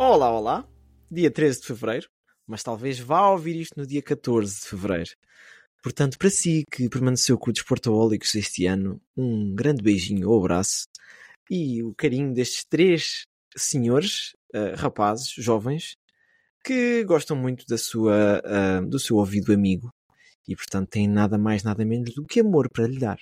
[0.00, 0.64] Olá, olá.
[1.10, 2.08] Dia 13 de fevereiro,
[2.46, 5.10] mas talvez vá ouvir isto no dia 14 de fevereiro.
[5.82, 10.86] Portanto, para si que permaneceu com o Desportaólicos este ano, um grande beijinho ou abraço
[11.50, 13.24] e o carinho destes três
[13.56, 15.96] senhores, eh, rapazes, jovens,
[16.64, 19.90] que gostam muito da sua, ah, do seu ouvido amigo
[20.46, 23.18] e, portanto, têm nada mais, nada menos do que amor para lhe dar.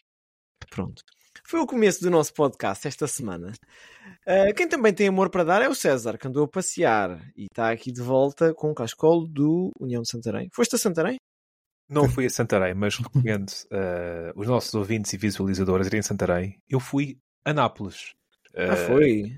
[0.70, 1.02] Pronto.
[1.48, 3.52] Foi o começo do nosso podcast esta semana.
[4.26, 7.44] Uh, quem também tem amor para dar é o César, que andou a passear e
[7.44, 10.48] está aqui de volta com o cascolo do União de Santarém.
[10.52, 11.18] Foste a Santarém?
[11.88, 16.60] Não fui a Santarém, mas recomendo uh, os nossos ouvintes e visualizadores irem a Santarém.
[16.68, 18.12] Eu fui a Nápoles.
[18.52, 19.36] Ah, uh, foi.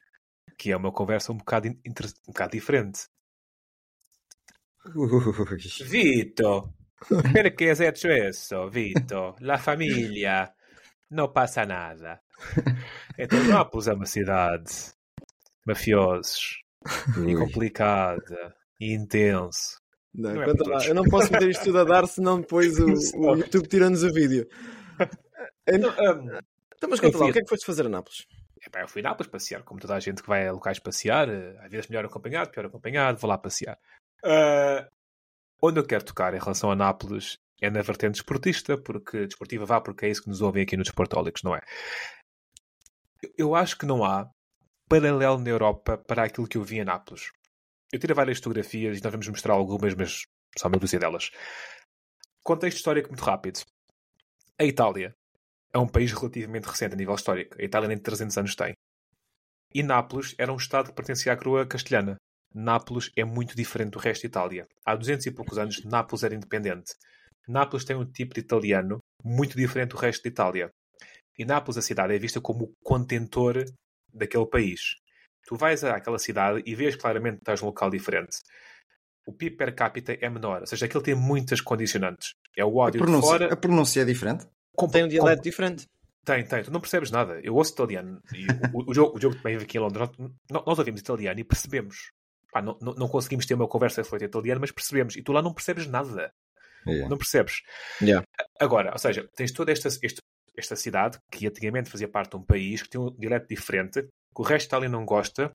[0.56, 3.00] Que é uma conversa um bocado, um bocado diferente.
[5.84, 6.72] Vito,
[7.34, 9.36] perché hecho eso, Vito?
[9.40, 10.50] La famiglia,
[11.10, 12.20] não passa nada.
[13.18, 14.70] Então, Nápoles é uma cidade
[15.66, 16.62] mafiosos
[17.26, 19.80] e complicada e intenso.
[20.14, 20.86] Não, Não é lá.
[20.86, 22.86] Eu não posso meter isto tudo a dar, senão depois o,
[23.16, 24.46] o YouTube tira-nos o vídeo.
[25.68, 26.38] Então, um,
[26.76, 28.26] Então, mas conta lá, o que é que foste fazer a Nápoles?
[28.64, 31.28] epá, eu fui a Nápoles passear, como toda a gente que vai a locais passear,
[31.28, 33.78] eh, às vezes melhor acompanhado, pior acompanhado, vou lá passear.
[34.24, 34.88] Ah,
[35.62, 39.80] onde eu quero tocar em relação a Nápoles é na vertente desportista, porque desportiva vá,
[39.80, 41.60] porque é isso que nos ouvem aqui no Desportólicos, não é?
[43.36, 44.28] Eu- acho que não há
[44.88, 47.30] paralelo na Europa para aquilo que eu vi em Nápoles.
[47.92, 50.22] Eu tirei várias fotografias e nós vamos mostrar algumas, mas
[50.58, 51.30] só uma dúzia delas.
[52.42, 53.60] Contexto histórico muito rápido.
[54.58, 55.14] A Itália
[55.72, 57.56] é um país relativamente recente a nível histórico.
[57.60, 58.72] A Itália nem 300 anos tem.
[59.74, 62.16] E Nápoles era um estado que pertencia à coroa castelhana.
[62.54, 64.66] Nápoles é muito diferente do resto de Itália.
[64.84, 66.92] Há 200 e poucos anos, Nápoles era independente.
[67.48, 70.70] Nápoles tem um tipo de italiano muito diferente do resto de Itália.
[71.38, 73.64] E Nápoles, a cidade, é vista como o contentor
[74.12, 74.80] daquele país.
[75.46, 78.36] Tu vais àquela cidade e vês claramente que estás num local diferente.
[79.26, 82.32] O PIB per capita é menor, ou seja, aquilo tem muitas condicionantes.
[82.56, 83.52] É o A ódio de pronúncia, fora.
[83.52, 84.46] a pronúncia é diferente?
[84.74, 85.86] Com- Tem um com- dialeto diferente.
[86.24, 86.62] tem, tem.
[86.64, 87.40] Tu não percebes nada.
[87.42, 88.20] Eu ouço italiano.
[88.34, 90.08] E o, o, jogo, o jogo também vive aqui em Londres.
[90.50, 92.10] Nós, nós ouvimos italiano e percebemos.
[92.50, 95.16] Pá, não, não, não conseguimos ter uma conversa fluente em italiano, mas percebemos.
[95.16, 96.30] E tu lá não percebes nada.
[96.86, 97.08] É.
[97.08, 97.62] Não percebes.
[98.00, 98.24] Yeah.
[98.60, 100.20] Agora, ou seja, tens toda esta, esta,
[100.56, 104.40] esta cidade que antigamente fazia parte de um país que tem um dialeto diferente, que
[104.40, 105.50] o resto Itália não gosta,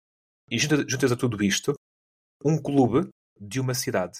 [0.50, 1.74] e juntas, juntas a tudo isto
[2.44, 3.08] um clube
[3.40, 4.20] de uma cidade.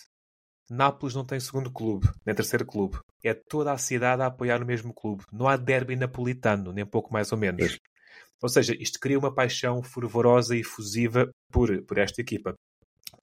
[0.70, 2.98] Nápoles não tem segundo clube, nem terceiro clube.
[3.24, 5.24] É toda a cidade a apoiar o mesmo clube.
[5.32, 7.78] Não há derby napolitano, nem pouco mais ou menos.
[8.42, 12.56] Ou seja, isto cria uma paixão fervorosa e efusiva por, por esta equipa.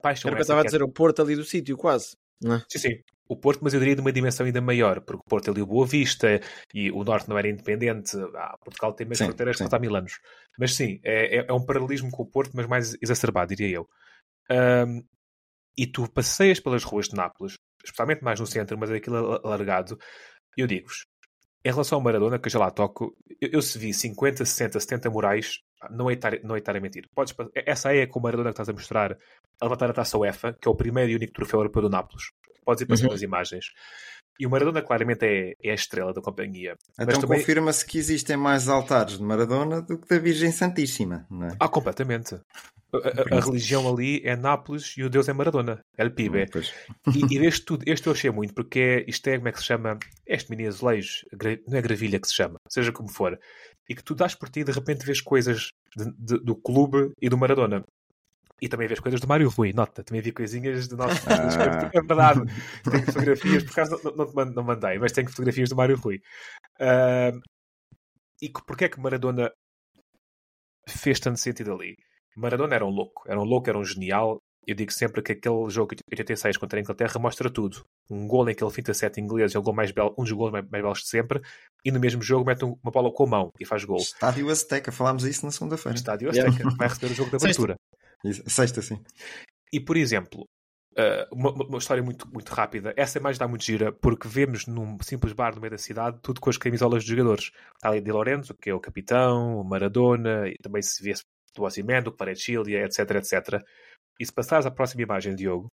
[0.01, 2.15] Paixão Era o que eu estava a é- dizer, o Porto ali do sítio, quase.
[2.41, 2.65] Não é?
[2.69, 3.01] Sim, sim.
[3.31, 5.61] O Porto, mas eu diria de uma dimensão ainda maior, porque o Porto é ali
[5.61, 6.41] o Boa Vista
[6.73, 8.17] e o Norte não era independente.
[8.35, 9.69] Ah, Portugal tem mais Sim, fronteiras sim.
[9.69, 10.19] que há mil anos.
[10.59, 13.87] Mas sim, é, é- é um paralelismo com o Porto, mas mais exacerbado, diria eu.
[14.49, 15.01] Ahm,
[15.77, 17.53] e tu passeias pelas ruas de Nápoles,
[17.83, 19.97] especialmente mais no centro, mas é aquilo al- alargado,
[20.57, 21.05] eu digo-vos,
[21.63, 24.79] em relação ao Maradona, que eu já lá toco, eu, eu se vi 50, 60,
[24.79, 25.59] 70 murais,
[25.91, 27.05] não é estar, não é estar a mentir.
[27.15, 29.13] Podes, essa aí é com o Maradona que estás a mostrar,
[29.59, 32.25] a levantar a taça UEFA, que é o primeiro e único troféu europeu do Nápoles.
[32.65, 33.13] Podes ir para cima Uhum.
[33.15, 33.65] das imagens.
[34.39, 36.75] E o Maradona claramente é, é a estrela da companhia.
[36.99, 41.47] Então também- confirma-se que existem mais altares de Maradona do que da Virgem Santíssima, não
[41.47, 41.55] é?
[41.59, 42.35] Ah, completamente.
[42.93, 42.97] A,
[43.35, 45.79] a- a religião ali é Nápoles e o Deus é Maradona.
[45.97, 46.45] É o Pibe.
[46.51, 46.73] Pois.
[47.15, 49.59] E, e deste tudo, este eu achei muito, porque é, isto é, como é que
[49.59, 49.97] se chama?
[50.27, 51.25] Este mini azulejo,
[51.67, 53.37] não é gravilha que se chama, seja como for.
[53.89, 57.11] E que tu dás por ti e de repente vês coisas de- de- do clube
[57.21, 57.83] e do Maradona.
[58.61, 61.15] E também vês coisas do Mário Rui, nota, também vi coisinhas do nosso.
[61.27, 61.89] Ah.
[61.93, 62.41] É verdade,
[62.89, 66.21] tenho fotografias, por acaso não, não, não mandei, mas tenho fotografias do Mário Rui.
[66.79, 67.31] Ah,
[68.41, 69.51] e que- porque é que Maradona
[70.87, 71.95] fez tanto sentido ali?
[72.35, 74.39] Maradona era um louco, era um louco, era um genial.
[74.65, 77.83] Eu digo sempre que aquele jogo de 86 contra a Inglaterra mostra tudo.
[78.09, 80.31] Um gol em que ele finta sete ingleses, é o gol mais belo, um dos
[80.31, 81.41] gols mais, mais belos de sempre,
[81.83, 83.97] e no mesmo jogo mete um- uma bola com a mão e faz gol.
[83.97, 85.97] Estádio Azteca, falámos isso na segunda-feira.
[85.97, 86.51] Estádio Yeah.
[86.51, 87.63] Azteca, vai receber o jogo da Sexta.
[87.63, 87.75] abertura.
[88.47, 89.03] Sexta, sim.
[89.73, 90.45] E, por exemplo,
[90.97, 92.93] uh, uma, uma história muito, muito rápida.
[92.95, 96.41] Essa imagem dá muito gira, porque vemos num simples bar no meio da cidade tudo
[96.41, 97.51] com as camisolas dos jogadores.
[97.75, 101.13] Está ali Di Lorenzo, que é o capitão, o Maradona, e também se vê
[101.55, 103.63] do Osimhen, do Kvaratskhelia, etc, etc.
[104.19, 105.67] E se passares à próxima imagem, Diogo,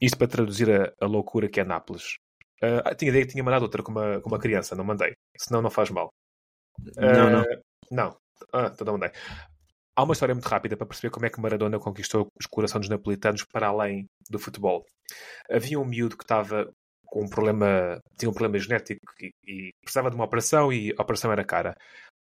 [0.00, 2.16] isto para traduzir a, a loucura que é Nápoles.
[2.62, 5.12] Uh, tinha ideia que tinha mandado outra com uma, com uma criança, não mandei.
[5.36, 6.08] Senão não faz mal.
[6.96, 7.44] Não, não.
[7.90, 8.16] Não.
[8.52, 9.10] Ah, então não mandei.
[9.94, 12.88] Há uma história muito rápida para perceber como é que Maradona conquistou os corações dos
[12.88, 14.86] napolitanos para além do futebol.
[15.50, 16.72] Havia um miúdo que estava
[17.04, 21.02] com um problema, tinha um problema genético e, e precisava de uma operação e a
[21.02, 21.76] operação era cara.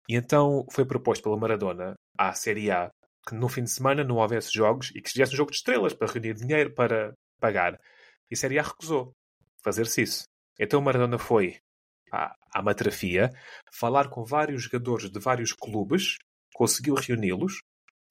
[0.09, 2.91] E então foi proposto pela Maradona à Série A
[3.29, 5.95] que no fim de semana não houvesse jogos e que estivesse um jogo de estrelas
[5.95, 7.79] para reunir dinheiro para pagar.
[8.29, 9.13] E a Série A recusou
[9.63, 10.25] fazer-se isso.
[10.59, 11.59] Então Maradona foi
[12.11, 13.31] à, à matrafia
[13.73, 16.17] falar com vários jogadores de vários clubes,
[16.61, 17.63] conseguiu reuni-los.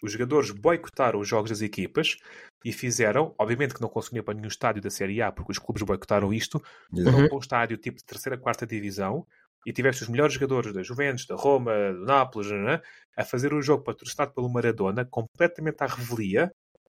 [0.01, 2.17] Os jogadores boicotaram os jogos das equipas
[2.65, 5.83] e fizeram, obviamente que não conseguiam para nenhum estádio da Série A, porque os clubes
[5.83, 6.59] boicotaram isto,
[6.91, 9.23] foram para um estádio tipo de terceira, quarta divisão
[9.67, 12.81] e tiveste os melhores jogadores da Juventus, da Roma, do Nápoles, né,
[13.15, 16.49] a fazer um jogo patrocinado pelo Maradona, completamente à revelia,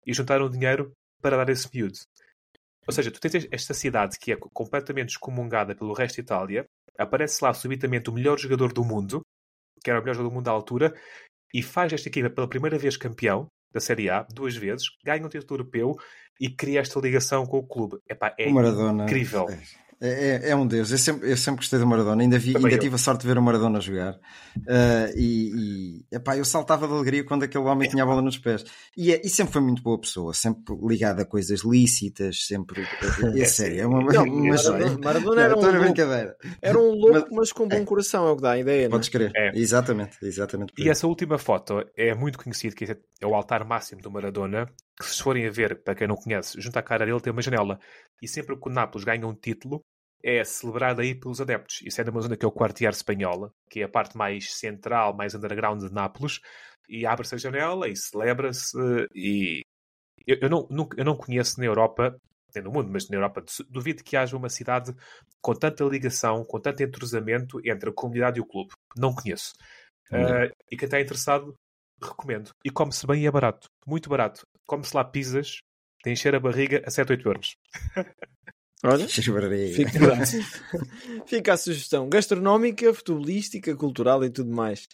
[0.07, 1.99] e juntaram dinheiro para dar esse miúdo.
[2.87, 6.67] Ou seja, tu tens esta cidade que é completamente excomungada pelo resto da Itália,
[6.97, 9.21] aparece lá subitamente o melhor jogador do mundo,
[9.83, 10.95] que era o melhor jogador do mundo à altura,
[11.53, 15.29] e faz esta equipa pela primeira vez campeão da Série A, duas vezes, ganha um
[15.29, 15.97] título europeu
[16.41, 17.99] e cria esta ligação com o clube.
[18.09, 19.49] Epá, é Maradona, incrível.
[20.01, 20.91] É, é, é, um deus.
[20.91, 22.23] Eu sempre, eu sempre gostei do Maradona.
[22.23, 24.15] Ainda, vi, ainda tive a sorte de ver o Maradona jogar.
[24.57, 25.72] Uh, e, e
[26.13, 28.65] epá, eu saltava de alegria quando aquele homem tinha a bola nos pés.
[28.97, 32.83] E, é, e sempre foi muito boa pessoa, sempre ligado a coisas lícitas, sempre.
[33.35, 36.37] É, é sério, é uma, Não, uma Maradona, Maradona era, um louco, brincadeira.
[36.61, 38.89] era um louco, mas, mas com bom coração, é o que dá a ideia.
[38.89, 39.31] Podes crer.
[39.35, 39.53] É.
[39.55, 40.73] Exatamente, exatamente.
[40.79, 44.69] E essa última foto é muito conhecida, que é o altar máximo do Maradona.
[44.99, 47.43] Que se forem a ver, para quem não conhece, junto à cara dele tem uma
[47.43, 47.79] janela.
[48.21, 49.85] E sempre que o Nápoles ganha um título,
[50.23, 51.81] é celebrado aí pelos adeptos.
[51.83, 55.15] Isso é numa zona que é o Quartier Espanhola, que é a parte mais central,
[55.17, 56.41] mais underground de Nápoles,
[56.89, 58.77] e abre-se a janela e celebra-se.
[59.15, 59.63] E
[60.27, 62.17] eu, eu, não, nunca, eu não conheço na Europa,
[62.55, 64.95] nem no mundo, mas na Europa, duvido que haja uma cidade
[65.41, 68.73] com tanta ligação, com tanto entrosamento entre a comunidade e o clube.
[68.97, 69.53] Não conheço.
[70.11, 71.55] Uh, e quem está interessado,
[72.01, 72.51] recomendo.
[72.65, 73.69] E come-se bem e é barato.
[73.87, 74.43] Muito barato.
[74.67, 75.61] Come-se lá pizzas,
[76.05, 77.57] de encher a barriga a 7, 8 euros.
[78.85, 79.91] Olha, fica,
[81.27, 84.89] fica a sugestão gastronómica, futebolística, cultural e tudo mais.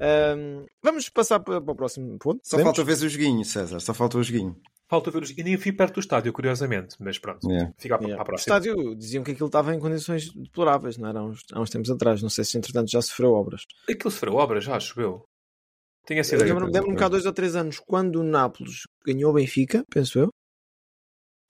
[0.00, 2.40] Um, vamos passar para, para, o próximo ponto.
[2.42, 3.80] Só falta ver o joguinho, César.
[3.80, 4.56] Só falta o joguinho.
[4.88, 5.48] Falta ver o joguinho.
[5.48, 6.96] Nem fui perto do estádio, curiosamente.
[6.98, 7.72] Mas pronto, yeah.
[7.78, 8.16] fica para, yeah.
[8.16, 8.54] para a próxima.
[8.54, 11.20] O estádio diziam que aquilo estava em condições deploráveis, não era?
[11.20, 12.22] Há uns, há uns tempos atrás.
[12.22, 13.62] Não sei se entretanto já sofreu obras.
[13.88, 15.22] Aquilo sofreu obras, já acho eu.
[16.06, 16.52] Tenho essa ideia.
[16.52, 20.18] Lembro-me lembro cá há dois ou três anos, quando o Nápoles ganhou o Benfica, penso
[20.18, 20.28] eu.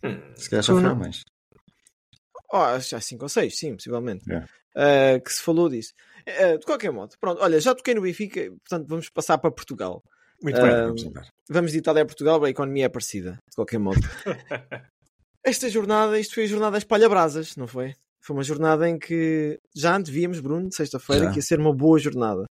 [0.02, 1.22] Hum, se calhar já foi mais.
[2.52, 4.28] Oh, há 5 ou 6, sim, possivelmente.
[4.28, 4.46] Yeah.
[4.74, 5.92] Uh, que se falou disso.
[6.26, 10.02] Uh, de qualquer modo, pronto, olha, já toquei no Benfica, portanto vamos passar para Portugal.
[10.42, 11.02] Muito bem, vamos,
[11.48, 14.00] vamos de Itália a Portugal, a economia é parecida, de qualquer modo.
[15.44, 17.94] Esta jornada, isto foi a jornada espalha-brasas, não foi?
[18.20, 22.44] Foi uma jornada em que já antevíamos, Bruno, sexta-feira, que ia ser uma boa jornada.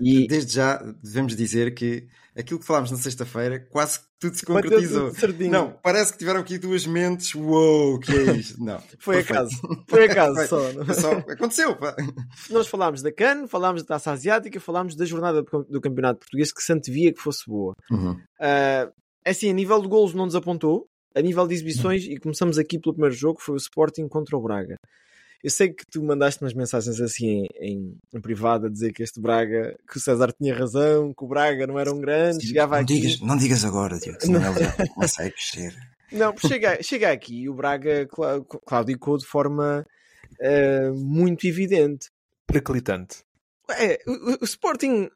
[0.00, 0.26] E...
[0.26, 5.12] Desde já devemos dizer que aquilo que falámos na sexta-feira quase tudo se concretizou.
[5.12, 7.34] Tudo não, parece que tiveram aqui duas mentes.
[7.34, 8.58] Uou, que é isto?
[8.64, 8.82] Não.
[8.98, 9.56] Foi acaso.
[9.86, 10.94] Foi acaso só.
[10.94, 11.12] só.
[11.12, 11.76] Aconteceu.
[11.76, 11.94] Pá.
[12.50, 16.62] Nós falámos da CAN, falámos da Taça Asiática, falámos da jornada do Campeonato Português que
[16.62, 17.74] se antevia que fosse boa.
[17.90, 18.12] Uhum.
[18.12, 18.92] Uh,
[19.24, 20.86] assim, a nível de golos não desapontou.
[21.14, 22.12] A nível de exibições, uhum.
[22.12, 24.76] e começamos aqui pelo primeiro jogo, foi o Sporting contra o Braga.
[25.42, 29.20] Eu sei que tu mandaste umas mensagens assim em, em, privado a dizer que este
[29.20, 32.76] Braga, que o César tinha razão, que o Braga não era um grande, Sim, chegava
[32.76, 32.94] não aqui.
[32.94, 35.74] Digas, não digas agora, Tiago, senão ele já começa a crescer.
[36.12, 38.08] Não, chega, chega aqui e o Braga
[38.64, 39.86] claudicou de forma
[40.40, 42.08] uh, muito evidente.
[42.46, 43.24] Periclitante.
[43.70, 45.10] É, o, o, Sporting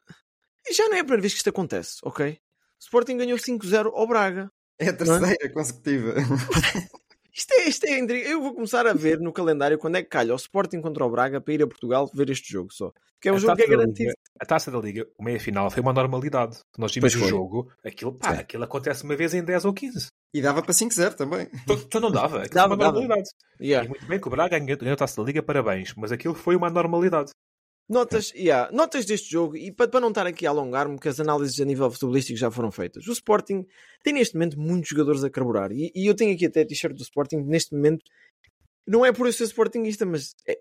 [0.72, 2.32] já não é a primeira vez que isto acontece, ok?
[2.32, 2.38] O
[2.82, 4.50] Sporting ganhou 5-0 ao Braga.
[4.78, 5.48] É a terceira é?
[5.48, 6.14] consecutiva.
[7.32, 10.32] Isto é, isto é Eu vou começar a ver no calendário quando é que calha
[10.32, 12.92] o Sporting contra o Braga para ir a Portugal ver este jogo só.
[13.20, 14.08] Que é um a jogo que é garantido.
[14.08, 16.58] Liga, a taça da Liga, o meia final, foi uma normalidade.
[16.78, 20.08] Nós vimos o jogo, aquilo, pá, aquilo acontece uma vez em 10 ou 15.
[20.32, 21.48] E dava para 5-0 também.
[21.52, 22.38] Então, então não dava.
[22.42, 22.92] Aquilo dava, uma dava.
[22.92, 23.28] normalidade.
[23.60, 23.84] Yeah.
[23.84, 25.92] E muito bem que o Braga ganhou, ganhou a taça da Liga, parabéns.
[25.96, 27.32] Mas aquilo foi uma normalidade.
[27.90, 31.18] Notas, yeah, notas deste jogo, e para, para não estar aqui a alongar-me, que as
[31.18, 33.04] análises a nível futebolístico já foram feitas.
[33.08, 33.66] O Sporting
[34.04, 36.94] tem neste momento muitos jogadores a carburar, e, e eu tenho aqui até a t-shirt
[36.94, 38.04] do Sporting, neste momento
[38.86, 40.58] não é por eu ser Sportingista, mas é,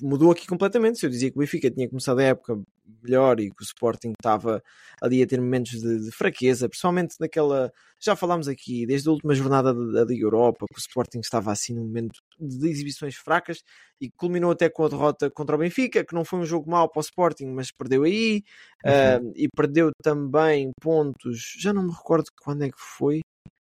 [0.00, 0.98] mudou aqui completamente.
[0.98, 2.60] Se eu dizia que o Benfica tinha começado a época
[3.02, 4.62] melhor e que o Sporting estava
[5.00, 7.72] ali a ter momentos de, de fraqueza, principalmente naquela.
[8.00, 11.74] Já falámos aqui, desde a última jornada da Liga Europa, que o Sporting estava assim
[11.74, 13.62] num momento de exibições fracas
[14.00, 16.88] e culminou até com a derrota contra o Benfica, que não foi um jogo mau
[16.88, 18.42] para o Sporting, mas perdeu aí
[18.84, 19.28] uhum.
[19.28, 21.54] uh, e perdeu também pontos.
[21.58, 23.20] Já não me recordo quando é que foi.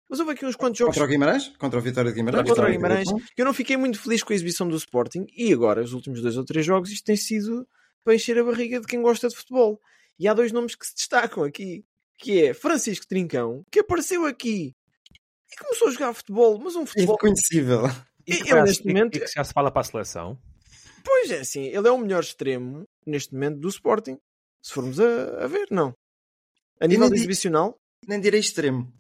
[0.09, 0.95] Mas houve aqui uns quantos jogos.
[0.95, 1.49] Contra o Guimarães?
[1.59, 2.49] Contra o Vitória de Guimarães?
[2.49, 3.09] Contra o Guimarães.
[3.37, 6.37] Eu não fiquei muito feliz com a exibição do Sporting e agora, os últimos dois
[6.37, 7.67] ou três jogos, isto tem sido
[8.09, 9.79] para encher a barriga de quem gosta de futebol.
[10.19, 11.85] E há dois nomes que se destacam aqui,
[12.17, 14.75] que é Francisco Trincão, que apareceu aqui
[15.53, 17.17] e começou a jogar futebol, mas um futebol...
[17.17, 17.83] Inconhecível.
[18.27, 19.17] E, e ele, neste momento...
[19.17, 20.39] E que já se fala para a seleção.
[21.05, 21.65] Pois é, sim.
[21.65, 24.17] Ele é o melhor extremo, neste momento, do Sporting.
[24.63, 25.93] Se formos a, a ver, não.
[26.81, 27.79] A nível exibicional...
[28.07, 28.91] Nem direi extremo.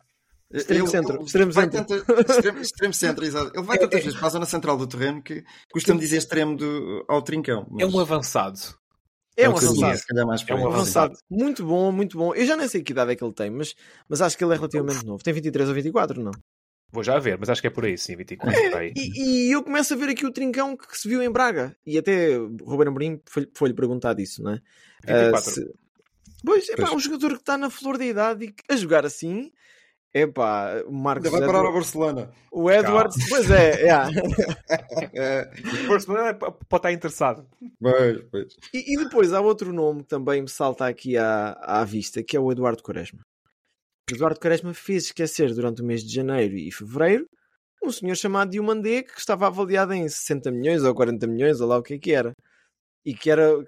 [0.52, 1.16] Extremo ele, centro.
[1.16, 1.84] Ele extremo, centro.
[1.86, 3.52] Tanta, extremo, extremo centro, exato.
[3.54, 7.06] Ele vai tantas vezes para a zona central do terreno que costumo dizer extremo do,
[7.08, 7.66] ao trincão.
[7.70, 7.82] Mas...
[7.82, 8.58] É um avançado.
[9.38, 10.00] É, um avançado.
[10.48, 11.18] é um avançado.
[11.30, 12.34] Muito bom, muito bom.
[12.34, 13.72] Eu já nem sei que idade é que ele tem, mas,
[14.08, 15.22] mas acho que ele é relativamente novo.
[15.22, 16.32] Tem 23 ou 24, não?
[16.90, 18.58] Vou já ver, mas acho que é por aí, sim, 24.
[18.58, 21.76] É, e, e, eu começo a ver aqui o trincão que se viu em Braga.
[21.86, 24.60] E até o Ruben Amorim foi-lhe foi perguntar disso, não é?
[25.06, 25.38] 24.
[25.38, 25.74] Uh, se...
[26.44, 29.52] Pois, é pá, um jogador que está na flor da idade e a jogar assim
[30.22, 31.30] Epá, o Marcos.
[31.30, 32.30] vai parar ao Barcelona.
[32.50, 34.10] O Edwards, pois é, yeah.
[35.14, 35.50] é.
[35.84, 37.46] o Barcelona pode estar interessado.
[37.80, 38.56] Pois, pois.
[38.72, 42.36] E, e, depois há outro nome que também me salta aqui à, à vista, que
[42.36, 43.20] é o Eduardo Quaresma.
[44.10, 47.26] O Eduardo Quaresma fez esquecer durante o mês de janeiro e fevereiro
[47.82, 51.78] um senhor chamado Diomandé que estava avaliado em 60 milhões ou 40 milhões, ou lá
[51.78, 52.32] o que é que era.
[53.04, 53.64] E que era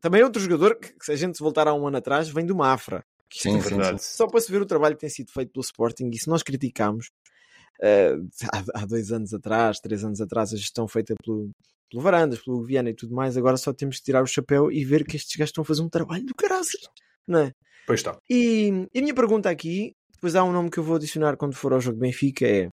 [0.00, 3.02] também outro jogador que, se a gente voltar há um ano atrás, vem do Mafra.
[3.32, 6.10] Sim, sim, sim, Só para se ver o trabalho que tem sido feito pelo Sporting
[6.12, 7.10] e se nós criticamos
[7.80, 11.50] uh, há, há, dois anos atrás, três anos atrás, a gestão feita pelo,
[11.90, 14.84] pelo Varandas, pelo Viana e tudo mais, agora só temos que tirar o chapéu e
[14.84, 16.66] ver que estes gajos estão a fazer um trabalho do caralho,
[17.26, 17.52] não é?
[17.86, 18.18] Pois está.
[18.28, 21.54] E, e a minha pergunta aqui, depois há um nome que eu vou adicionar quando
[21.54, 22.68] for ao jogo de Benfica, é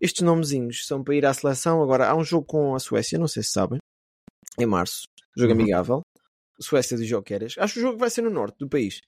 [0.00, 1.82] estes nomezinhos são para ir à seleção.
[1.82, 3.78] Agora há um jogo com a Suécia, não sei se sabem,
[4.58, 5.04] em março,
[5.36, 5.60] jogo uhum.
[5.60, 6.02] amigável.
[6.60, 7.54] Suécia de Joqueras.
[7.58, 9.00] Acho que o jogo vai ser no norte do país.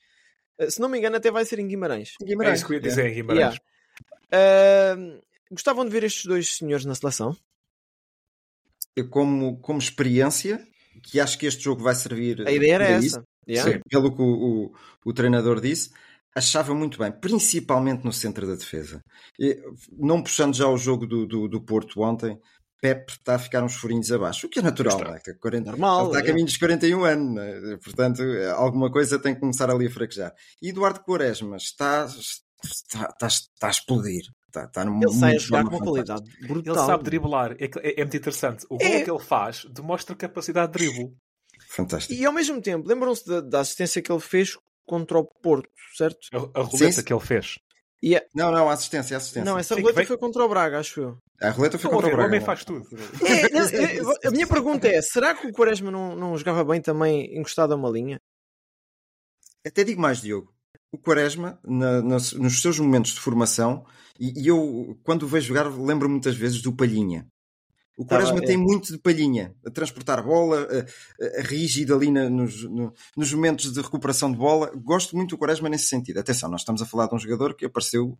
[0.58, 2.14] Eh, se não me engano, até vai ser em Guimarães.
[2.22, 2.52] Guimarães.
[2.52, 3.58] É isso que eu ia dizer, em Guimarães.
[4.32, 4.96] Yeah.
[4.96, 5.20] Uh,
[5.50, 7.36] gostavam de ver estes dois senhores na seleção?
[9.10, 10.66] Como, como experiência,
[11.02, 12.46] que acho que este jogo vai servir.
[12.46, 13.22] A ideia era essa.
[13.48, 13.80] Yeah.
[13.88, 15.92] pelo que o, o, o, treinador disse,
[16.34, 19.00] achava muito bem, principalmente no centro da defesa.
[19.38, 19.56] E,
[19.92, 22.40] não puxando já o jogo do, do, do Porto ontem,
[22.86, 25.34] Pep está a ficar uns furinhos abaixo, o que é natural, está, é?
[25.34, 26.26] 40, Normal, ele está a é.
[26.26, 27.76] caminho dos 41 anos, é?
[27.78, 28.22] portanto,
[28.56, 30.32] alguma coisa tem que começar ali a fraquejar.
[30.62, 34.24] E Eduardo Quaresma está, está, está, está a explodir.
[34.46, 36.76] Está, está no ele sai a jogar com uma qualidade brutal.
[36.76, 38.64] Ele sabe driblar, é, é, é muito interessante.
[38.70, 39.02] O gol é.
[39.02, 41.12] que ele faz demonstra capacidade de dribble.
[41.68, 42.14] Fantástico.
[42.14, 46.20] E ao mesmo tempo, lembram-se da, da, assistência que ele fez contra o Porto, certo?
[46.32, 47.58] A, a roleta que ele fez.
[48.04, 48.26] Yeah.
[48.34, 49.44] Não, não, assistência, assistência.
[49.44, 51.18] Não, essa roleta foi contra o Braga, acho eu.
[51.40, 52.24] A roleta foi contra o Braga.
[52.24, 52.86] O homem faz tudo.
[53.24, 57.36] É, é, a minha pergunta é: será que o Quaresma não, não jogava bem também
[57.38, 58.20] encostado a uma linha?
[59.66, 60.54] Até digo mais, Diogo.
[60.92, 63.84] O Quaresma, na, nas, nos seus momentos de formação,
[64.20, 67.26] e, e eu, quando o vejo jogar, lembro muitas vezes do Palhinha.
[67.96, 68.58] O Quaresma tá, tem é.
[68.58, 73.72] muito de palhinha, a transportar bola, a, a rígido ali na, nos, no, nos momentos
[73.72, 74.70] de recuperação de bola.
[74.76, 76.20] Gosto muito do Quaresma nesse sentido.
[76.20, 78.18] Atenção, nós estamos a falar de um jogador que apareceu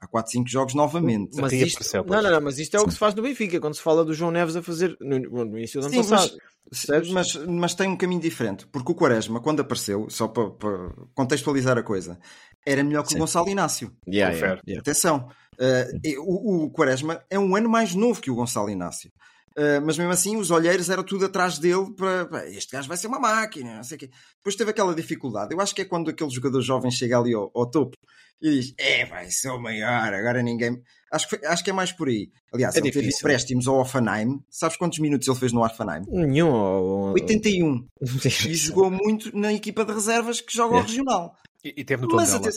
[0.00, 1.36] há 4, 5 jogos novamente.
[1.40, 3.74] Mas isto, não, não, não, mas isto é o que se faz no Benfica, quando
[3.74, 6.32] se fala do João Neves a fazer no, no início do ano Sim, passado.
[6.70, 10.92] Mas, mas, mas, tem um caminho diferente, porque o Quaresma, quando apareceu, só para, para
[11.14, 12.18] contextualizar a coisa,
[12.64, 13.16] era melhor que Sim.
[13.16, 13.92] o Gonçalo Inácio.
[14.06, 14.80] Yeah, yeah, yeah.
[14.80, 15.28] Atenção,
[15.58, 19.10] uh, o, o Quaresma é um ano mais novo que o Gonçalo Inácio.
[19.56, 23.08] Uh, mas mesmo assim, os olheiros era tudo atrás dele para este gajo vai ser
[23.08, 24.10] uma máquina, não sei o quê.
[24.36, 25.52] Depois teve aquela dificuldade.
[25.52, 27.96] Eu acho que é quando aquele jogador jovem chega ali ao, ao topo
[28.40, 30.80] e diz: É, vai ser o maior, agora ninguém.
[31.12, 32.30] Acho que, foi, acho que é mais por aí.
[32.52, 33.10] Aliás, é ele difícil.
[33.10, 34.40] teve empréstimos ao Offenheim.
[34.48, 36.04] Sabes quantos minutos ele fez no Offenheim?
[36.08, 37.12] Nenhum.
[37.12, 37.86] 81.
[38.48, 40.78] e jogou muito na equipa de reservas que joga é.
[40.78, 41.36] ao regional.
[41.64, 42.50] E, e teve no Mas, até,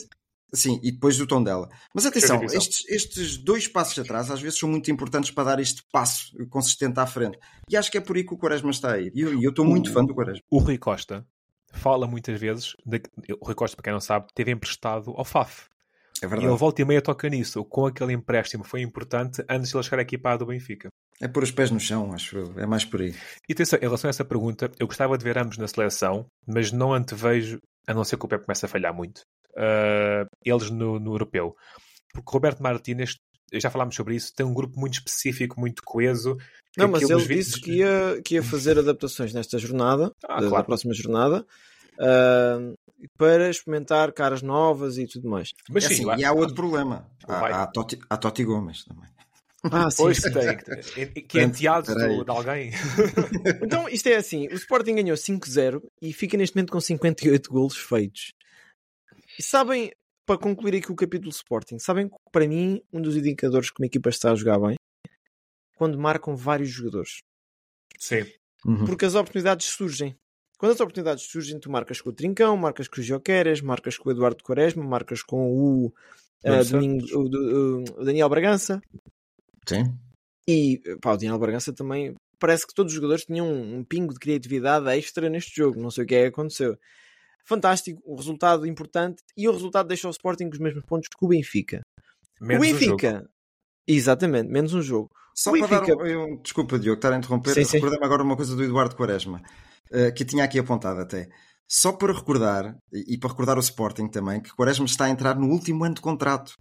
[0.55, 1.67] Sim, e depois do tom dela.
[1.95, 5.81] Mas atenção, estes, estes dois passos atrás às vezes são muito importantes para dar este
[5.91, 7.39] passo consistente à frente.
[7.67, 9.11] E acho que é por aí que o Quaresma está aí.
[9.15, 10.43] E eu, estou muito fã do Quaresma.
[10.51, 11.25] O Rui Costa
[11.71, 13.01] fala muitas vezes, de,
[13.41, 15.65] o Rui Costa, para quem não sabe, teve emprestado ao FAF.
[16.21, 16.45] É verdade.
[16.45, 17.65] E ele volta e meia toca nisso.
[17.65, 20.89] Com aquele empréstimo foi importante antes de ele chegar aqui para a do Benfica.
[21.19, 22.59] É pôr os pés no chão, acho eu.
[22.59, 23.15] É mais por aí.
[23.49, 26.71] E atenção, em relação a essa pergunta, eu gostava de ver ambos na seleção, mas
[26.71, 27.57] não antevejo,
[27.87, 29.23] a não ser que o Pepe comece a falhar muito
[29.57, 31.55] uh, eles no, no, europeu.
[32.13, 33.17] Porque Roberto Martínez
[33.59, 36.37] já falámos sobre isso, tem um grupo muito específico, muito coeso.
[36.77, 40.55] Não, mas ele disse que ia, que ia fazer adaptações nesta jornada, ah, da, claro.
[40.55, 41.45] da, próxima jornada,
[41.99, 42.73] uh,
[43.17, 45.51] para experimentar caras novas e tudo mais.
[45.69, 47.07] Mas é sim, assim, e há outro problema.
[47.27, 49.07] Há, há, Toti, há Toti Gomes também.
[49.71, 51.23] Ah, sim, pois que tem.
[51.23, 52.71] Que é enteado de alguém.
[53.63, 57.77] então, isto é assim: o Sporting ganhou 5-0 e fica neste momento com 58 golos
[57.77, 58.33] feitos.
[59.37, 59.91] E sabem,
[60.25, 63.87] para concluir aqui o capítulo Sporting, sabem que para mim, um dos indicadores que uma
[63.87, 64.75] equipa está a jogar bem
[65.75, 67.21] quando marcam vários jogadores.
[67.97, 68.25] Sim.
[68.65, 68.85] Uhum.
[68.85, 70.15] Porque as oportunidades surgem.
[70.57, 74.07] Quando as oportunidades surgem, tu marcas com o Trincão, marcas com o Joqueres, marcas com
[74.07, 78.81] o Eduardo Quaresma, marcas com o, uh, Domingo, o, o, o Daniel Bragança.
[79.67, 79.83] Sim.
[80.47, 84.13] E pá, o Daniel Bragança também parece que todos os jogadores tinham um, um pingo
[84.13, 85.81] de criatividade extra neste jogo.
[85.81, 86.77] Não sei o que é que aconteceu.
[87.45, 91.25] Fantástico, o resultado importante e o resultado deixa o Sporting com os mesmos pontos que
[91.25, 91.81] o Benfica.
[92.39, 93.27] Menos o Benfica, um
[93.87, 95.09] exatamente, menos um jogo.
[95.35, 95.95] Só o para Benfica...
[95.95, 99.41] dar um, desculpa, Diogo, estar a interromper, recordei-me agora uma coisa do Eduardo Quaresma,
[99.91, 101.27] uh, que tinha aqui apontado até.
[101.67, 105.35] Só para recordar, e, e para recordar o Sporting também, que Quaresma está a entrar
[105.35, 106.53] no último ano de contrato.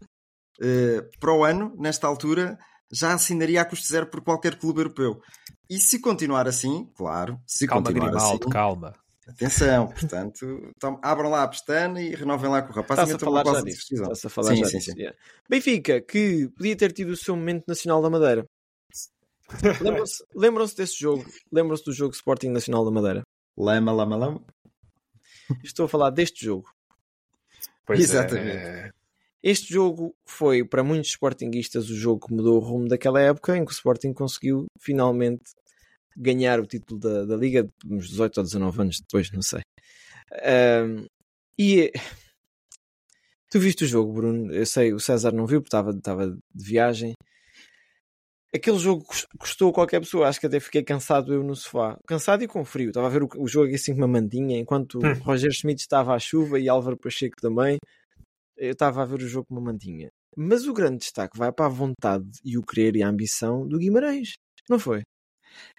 [0.61, 2.59] Uh, para o ano, nesta altura,
[2.91, 5.21] já assinaria a custo zero por qualquer clube europeu.
[5.69, 8.53] E se continuar assim, claro, se calma, continuar Grimaldo, assim.
[8.53, 8.95] Calma.
[9.33, 13.01] Atenção, portanto, tom, abram lá a pestana e renovem lá com o rapaz.
[13.01, 13.95] Está-se a falar já disso.
[13.95, 14.93] Está-se a falar sim, já sim, disso.
[14.93, 14.99] Sim.
[14.99, 15.19] Yeah.
[15.49, 18.47] Benfica, que podia ter tido o seu momento nacional da Madeira.
[19.81, 21.25] Lembram-se lembram desse jogo?
[21.51, 23.23] Lembram-se do jogo Sporting Nacional da Madeira?
[23.57, 24.45] Lama, lama, lama.
[25.63, 26.69] Estou a falar deste jogo.
[27.87, 28.03] Pois é.
[28.03, 28.57] Exatamente.
[28.57, 28.91] É.
[29.43, 33.65] Este jogo foi, para muitos sportinguistas, o jogo que mudou o rumo daquela época em
[33.65, 35.43] que o Sporting conseguiu finalmente
[36.17, 39.61] ganhar o título da, da Liga, uns 18 ou 19 anos depois, não sei.
[40.85, 41.07] Um,
[41.59, 41.93] e
[43.51, 44.53] tu viste o jogo, Bruno?
[44.53, 47.13] Eu sei, o César não viu porque estava, estava de viagem.
[48.55, 49.07] Aquele jogo
[49.39, 51.99] custou qualquer pessoa, acho que até fiquei cansado eu no sofá.
[52.07, 52.89] Cansado e com frio.
[52.89, 55.15] Estava a ver o, o jogo assim com uma mantinha, enquanto hum.
[55.25, 57.79] Roger Schmidt estava à chuva e Álvaro Pacheco também
[58.63, 60.09] eu estava a ver o jogo com uma mantinha.
[60.37, 63.79] Mas o grande destaque vai para a vontade e o querer e a ambição do
[63.79, 64.35] Guimarães,
[64.71, 65.03] não foi?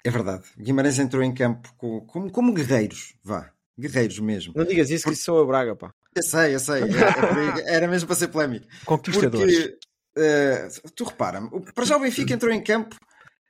[0.04, 0.44] É verdade.
[0.58, 3.52] Guimarães entrou em campo como, como, como guerreiros, vá.
[3.80, 4.54] Guerreiros mesmo.
[4.56, 5.10] Não digas isso, Por...
[5.10, 5.94] que isso sou a Braga, pá.
[6.16, 6.84] Eu sei, eu sei.
[6.84, 8.68] É, é era mesmo para ser polémico.
[8.86, 9.58] Conquistadores.
[9.58, 9.80] Porque,
[10.18, 11.42] uh, tu repara,
[11.74, 12.96] para já o Benfica entrou em campo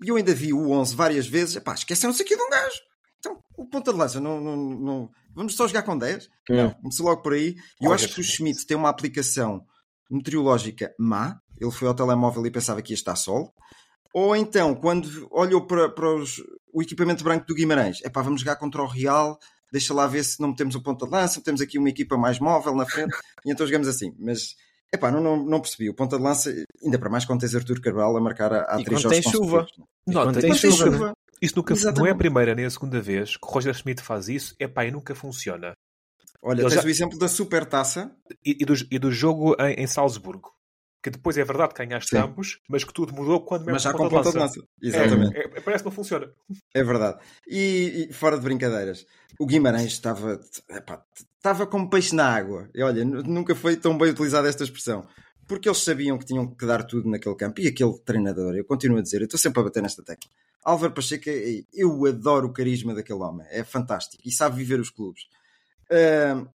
[0.01, 1.57] e eu ainda vi o 11 várias vezes.
[1.59, 2.79] Pá, esqueceram-se aqui de um gajo.
[3.19, 6.29] Então, o ponta de lança não, não, não, Vamos só jogar com 10?
[6.49, 6.71] Não.
[6.71, 7.55] Comecei logo por aí.
[7.81, 9.65] E eu acho que o Schmidt tem uma aplicação
[10.09, 11.39] meteorológica má.
[11.59, 13.53] Ele foi ao telemóvel e pensava que ia estar sol.
[14.13, 18.41] Ou então, quando olhou para, para os, o equipamento branco do Guimarães, é pá, vamos
[18.41, 19.39] jogar contra o Real,
[19.71, 22.39] deixa lá ver se não metemos o ponta de lança, temos aqui uma equipa mais
[22.39, 24.13] móvel na frente, e então jogamos assim.
[24.19, 24.55] Mas,
[24.91, 25.89] é pá, não, não, não percebi.
[25.89, 28.83] O ponta de lança, ainda para mais quando tens Artur Cabral a marcar a, a
[28.83, 29.65] três jogos tem chuva.
[30.05, 30.91] Não, tem, tem chuva.
[30.91, 31.13] chuva.
[31.41, 34.29] Isso nunca, não é a primeira nem a segunda vez que o Roger Schmidt faz
[34.29, 35.73] isso, é pá, e nunca funciona.
[36.41, 36.87] Olha, Ele tens já...
[36.87, 40.52] o exemplo da Super Taça e, e, do, e do jogo em, em Salzburgo.
[41.03, 42.17] Que depois é verdade que ganhaste Sim.
[42.17, 44.65] ambos, mas que tudo mudou quando mesmo Mas já com ponta de lança.
[44.81, 45.35] Exatamente.
[45.35, 46.31] É, é, parece que não funciona.
[46.73, 47.19] É verdade.
[47.45, 49.05] E, e, fora de brincadeiras,
[49.37, 50.39] o Guimarães estava,
[50.69, 51.03] epá,
[51.35, 52.69] estava como peixe na água.
[52.73, 55.05] E olha, nunca foi tão bem utilizada esta expressão.
[55.45, 57.59] Porque eles sabiam que tinham que dar tudo naquele campo.
[57.59, 60.29] E aquele treinador, eu continuo a dizer, eu estou sempre a bater nesta tecla.
[60.63, 63.45] Álvaro Pacheco, é, eu adoro o carisma daquele homem.
[63.49, 64.23] É fantástico.
[64.25, 65.23] E sabe viver os clubes.
[65.91, 66.47] Uh,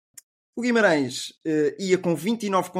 [0.58, 2.72] o Guimarães uh, ia com 29,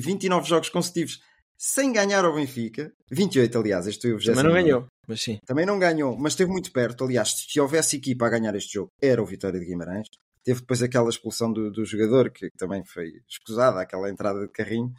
[0.00, 1.20] 29 jogos consecutivos
[1.58, 2.90] sem ganhar ao Benfica.
[3.10, 5.38] 28, aliás, este eu já Também não ganhou, mas sim.
[5.44, 7.04] Também não ganhou, mas esteve muito perto.
[7.04, 10.08] Aliás, se houvesse equipa a ganhar este jogo, era o Vitória de Guimarães.
[10.42, 14.90] Teve depois aquela expulsão do, do jogador, que também foi escusada, aquela entrada de carrinho.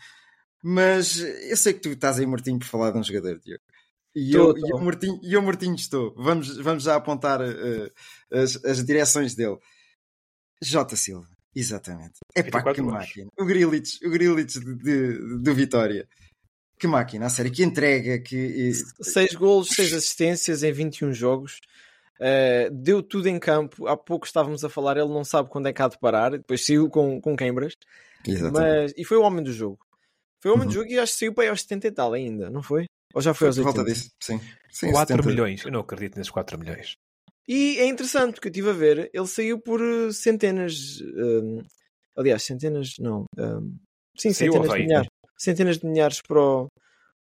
[0.61, 3.63] Mas eu sei que tu estás aí, Martinho, por falar de um jogador, Diogo.
[4.15, 4.67] E, tô, eu, tô.
[4.67, 6.13] E, eu, Martinho, e eu, Martinho, estou.
[6.15, 7.91] Vamos, vamos já apontar uh,
[8.31, 9.57] as, as direções dele.
[10.61, 10.95] J.
[10.95, 11.38] Silva.
[11.59, 12.19] Exatamente.
[12.33, 13.29] É pá, que máquina.
[13.37, 16.07] O Grilich, o Grilich de, de, do Vitória.
[16.79, 18.19] Que máquina, a sério, que entrega.
[18.19, 18.71] Que...
[19.01, 21.59] 6 golos, 6 assistências em 21 jogos.
[22.17, 23.87] Uh, deu tudo em campo.
[23.87, 26.31] Há pouco estávamos a falar, ele não sabe quando é que há de parar.
[26.31, 27.75] Depois saiu com, com queimbras.
[28.53, 29.79] Mas, e foi o homem do jogo.
[30.41, 30.71] Foi o homem uhum.
[30.71, 32.85] do jogo e acho que saiu para aí aos 70 e tal ainda, não foi?
[33.13, 33.75] Ou já foi, foi aos 80?
[33.75, 34.39] Volta disso, sim.
[34.71, 35.29] sim 4 70.
[35.29, 35.65] milhões.
[35.65, 36.95] Eu não acredito nesses 4 milhões.
[37.49, 41.63] E é interessante, porque eu estive a ver, ele saiu por eh, centenas, um,
[42.15, 43.75] aliás, centenas, não, um,
[44.15, 46.67] sim, saiu centenas de milhares, centenas de milhares para o,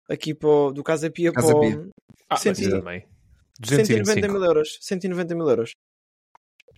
[0.09, 1.91] aqui para o, do Casa Pia Casa para o,
[2.31, 3.07] ah, cento, também.
[3.63, 5.73] 190 mil euros, 190 mil euros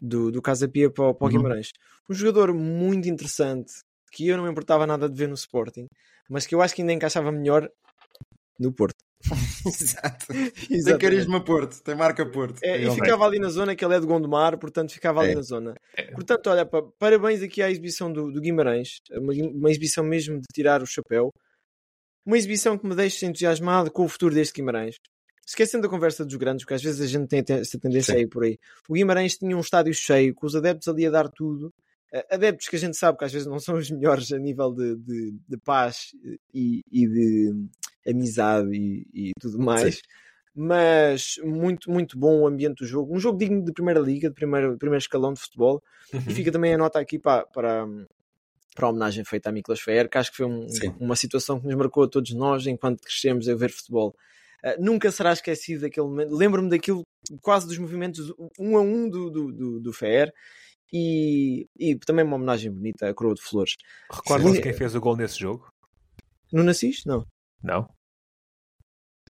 [0.03, 1.37] do, do Casa Pia para, para o uhum.
[1.37, 1.71] Guimarães.
[2.11, 3.75] Um jogador muito interessante,
[4.11, 5.87] que eu não me importava nada de ver no Sporting,
[6.29, 7.71] mas que eu acho que ainda encaixava melhor
[8.59, 8.96] no Porto.
[10.71, 10.95] Exato.
[10.95, 12.63] Tem carisma Porto, tem marca Porto.
[12.63, 15.35] É, e ficava ali na zona, que ele é de Gondomar, portanto ficava ali é.
[15.35, 15.75] na zona.
[15.97, 16.05] É.
[16.13, 20.47] Portanto, olha, pá, parabéns aqui à exibição do, do Guimarães, uma, uma, exibição mesmo de
[20.55, 21.31] tirar o chapéu.
[22.25, 24.97] Uma exibição que me deixa entusiasmado com o futuro deste Guimarães.
[25.47, 28.19] Esquecendo a conversa dos grandes, porque às vezes a gente tem essa tendência Sim.
[28.19, 28.59] a ir por aí.
[28.89, 31.73] O Guimarães tinha um estádio cheio, com os adeptos ali a dar tudo.
[32.31, 34.97] Adeptos que a gente sabe que às vezes não são os melhores a nível de,
[34.97, 36.13] de, de paz
[36.55, 37.53] e, e de
[38.07, 39.97] amizade e, e tudo mais.
[39.97, 40.03] Sim.
[40.59, 43.15] Mas muito, muito bom o ambiente do jogo.
[43.15, 45.83] Um jogo digno de primeira liga, de primeiro, primeiro escalão de futebol.
[46.15, 46.23] Uhum.
[46.27, 47.87] E fica também a nota aqui para, para,
[48.75, 50.67] para a homenagem feita a Miklas Fer, que acho que foi um,
[50.99, 54.17] uma situação que nos marcou a todos nós enquanto crescemos a ver futebol.
[54.65, 56.35] Uh, nunca será esquecido aquele momento.
[56.35, 57.03] Lembro-me daquilo,
[57.43, 59.93] quase dos movimentos um a um do, do, do, do.
[60.93, 63.75] E, e também uma homenagem bonita à Coroa de Flores.
[64.11, 65.69] Recordas quem fez o gol nesse jogo?
[66.53, 67.05] No Nassis?
[67.05, 67.27] Não.
[67.63, 67.89] Não?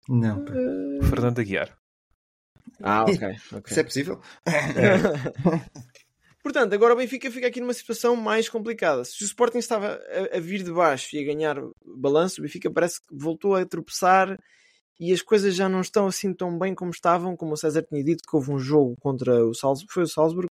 [0.09, 0.45] Não.
[0.45, 1.05] Uh...
[1.05, 1.77] Fernando Aguiar.
[2.83, 3.15] Ah, ok.
[3.59, 3.75] okay.
[3.75, 4.21] Se é possível.
[6.43, 9.03] Portanto, agora o Benfica fica aqui numa situação mais complicada.
[9.05, 9.99] Se o Sporting estava
[10.33, 13.65] a, a vir de baixo e a ganhar balanço, o Benfica parece que voltou a
[13.65, 14.39] tropeçar
[15.01, 18.05] e as coisas já não estão assim tão bem como estavam, como o César tinha
[18.05, 20.51] dito, que houve um jogo contra o Salzburgo, foi o Salzburgo.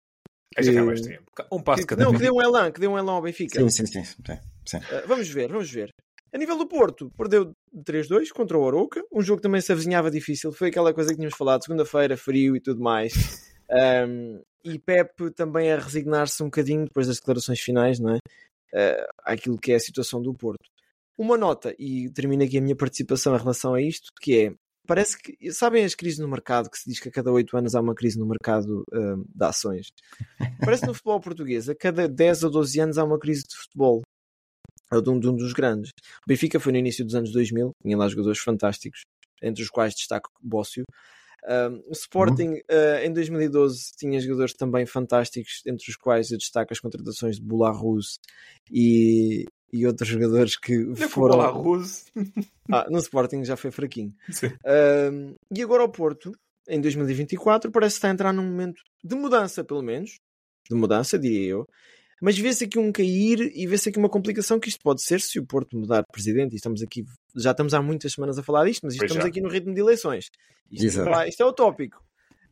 [1.36, 3.22] Que, um passo que, cada não, que deu um elan, que deu um elan ao
[3.22, 3.60] Benfica.
[3.60, 4.04] Sim, sim, sim.
[4.04, 4.78] sim, sim.
[4.78, 5.92] Uh, vamos ver, vamos ver.
[6.34, 9.04] A nível do Porto, perdeu 3-2 contra o Oroca.
[9.12, 10.52] Um jogo que também se avizinhava difícil.
[10.52, 13.14] Foi aquela coisa que tínhamos falado, segunda-feira, frio e tudo mais.
[13.70, 18.18] Um, e Pep também a resignar-se um bocadinho depois das declarações finais, não é?
[18.74, 20.70] Uh, àquilo que é a situação do Porto.
[21.18, 24.54] Uma nota, e termino aqui a minha participação em relação a isto, que é,
[24.88, 27.76] parece que, sabem as crises no mercado, que se diz que a cada 8 anos
[27.76, 29.88] há uma crise no mercado uh, de ações?
[30.64, 34.02] Parece no futebol português, a cada 10 ou 12 anos há uma crise de futebol
[34.92, 35.92] de um, de um dos grandes.
[36.26, 39.02] O Benfica foi no início dos anos 2000, tinha lá jogadores fantásticos,
[39.42, 40.84] entre os quais destaco Bócio.
[41.48, 46.74] Um, o Sporting uh, em 2012 tinha jogadores também fantásticos, entre os quais eu destaco
[46.74, 48.18] as contratações de Bularus
[48.72, 51.36] e, e outros jogadores que não foram.
[51.36, 52.06] Bularus.
[52.72, 54.14] ah, no Sporting já foi fraquinho.
[54.66, 56.32] Um, e agora o Porto,
[56.68, 60.20] em 2024, parece estar a entrar num momento de mudança, pelo menos.
[60.70, 61.68] De mudança, diria eu.
[62.22, 65.40] Mas vê-se aqui um cair e vê-se aqui uma complicação que isto pode ser se
[65.40, 66.54] o Porto mudar de presidente.
[66.54, 69.50] E estamos aqui, já estamos há muitas semanas a falar disto, mas estamos aqui no
[69.50, 70.30] ritmo de eleições.
[70.72, 72.04] Isto, isto é o tópico.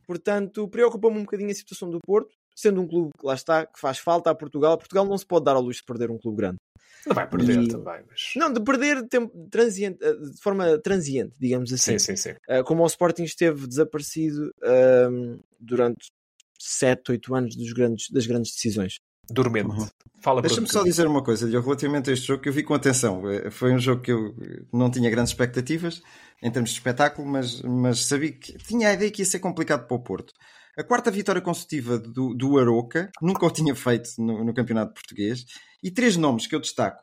[0.06, 3.78] Portanto, preocupa-me um bocadinho a situação do Porto, sendo um clube que lá está, que
[3.80, 4.78] faz falta a Portugal.
[4.78, 6.58] Portugal não se pode dar ao luxo de perder um clube grande.
[7.06, 7.68] Não vai perder e...
[7.68, 8.32] também, mas...
[8.34, 11.98] Não, de perder de, tempo, transiente, eh, de forma transiente, digamos assim.
[11.98, 12.30] Sim, sim, sim.
[12.48, 16.10] Uh, como o Sporting esteve desaparecido uh, durante
[16.58, 18.98] 7, 8 anos dos grandes, das grandes decisões.
[19.30, 19.70] Dormente.
[19.70, 19.88] Uhum.
[20.20, 23.28] Fala Deixa-me só dizer uma coisa, relativamente a este jogo que eu vi com atenção.
[23.30, 24.34] Eh, foi um jogo que eu
[24.72, 26.02] não tinha grandes expectativas
[26.42, 29.86] em termos de espetáculo, mas, mas sabia que tinha a ideia que ia ser complicado
[29.86, 30.32] para o Porto.
[30.78, 35.44] A quarta vitória consecutiva do, do Aroca, nunca o tinha feito no, no campeonato português,
[35.86, 37.02] e três nomes que eu destaco: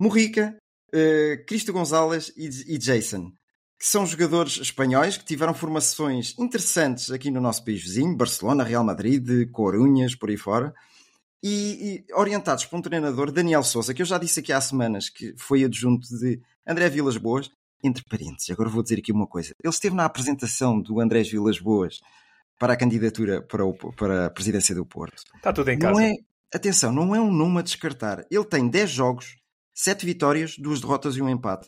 [0.00, 0.56] Morrica,
[0.94, 3.32] uh, Cristo Gonzalez e, e Jason
[3.82, 8.84] que são jogadores espanhóis que tiveram formações interessantes aqui no nosso país vizinho, Barcelona, Real
[8.84, 10.72] Madrid, Corunhas, por aí fora,
[11.42, 15.08] e, e, orientados por um treinador, Daniel Souza, que eu já disse aqui há semanas
[15.08, 17.50] que foi adjunto de André Vilas Boas,
[17.82, 19.52] entre parênteses, agora vou dizer aqui uma coisa.
[19.60, 21.98] Ele esteve na apresentação do Andrés Vilas Boas
[22.60, 25.20] para a candidatura para, o, para a presidência do Porto.
[25.34, 25.92] Está tudo em casa.
[25.92, 26.14] Não é,
[26.54, 28.24] atenção, não é um nome a descartar.
[28.30, 29.36] Ele tem 10 jogos,
[29.74, 31.66] 7 vitórias, 2 derrotas e um empate.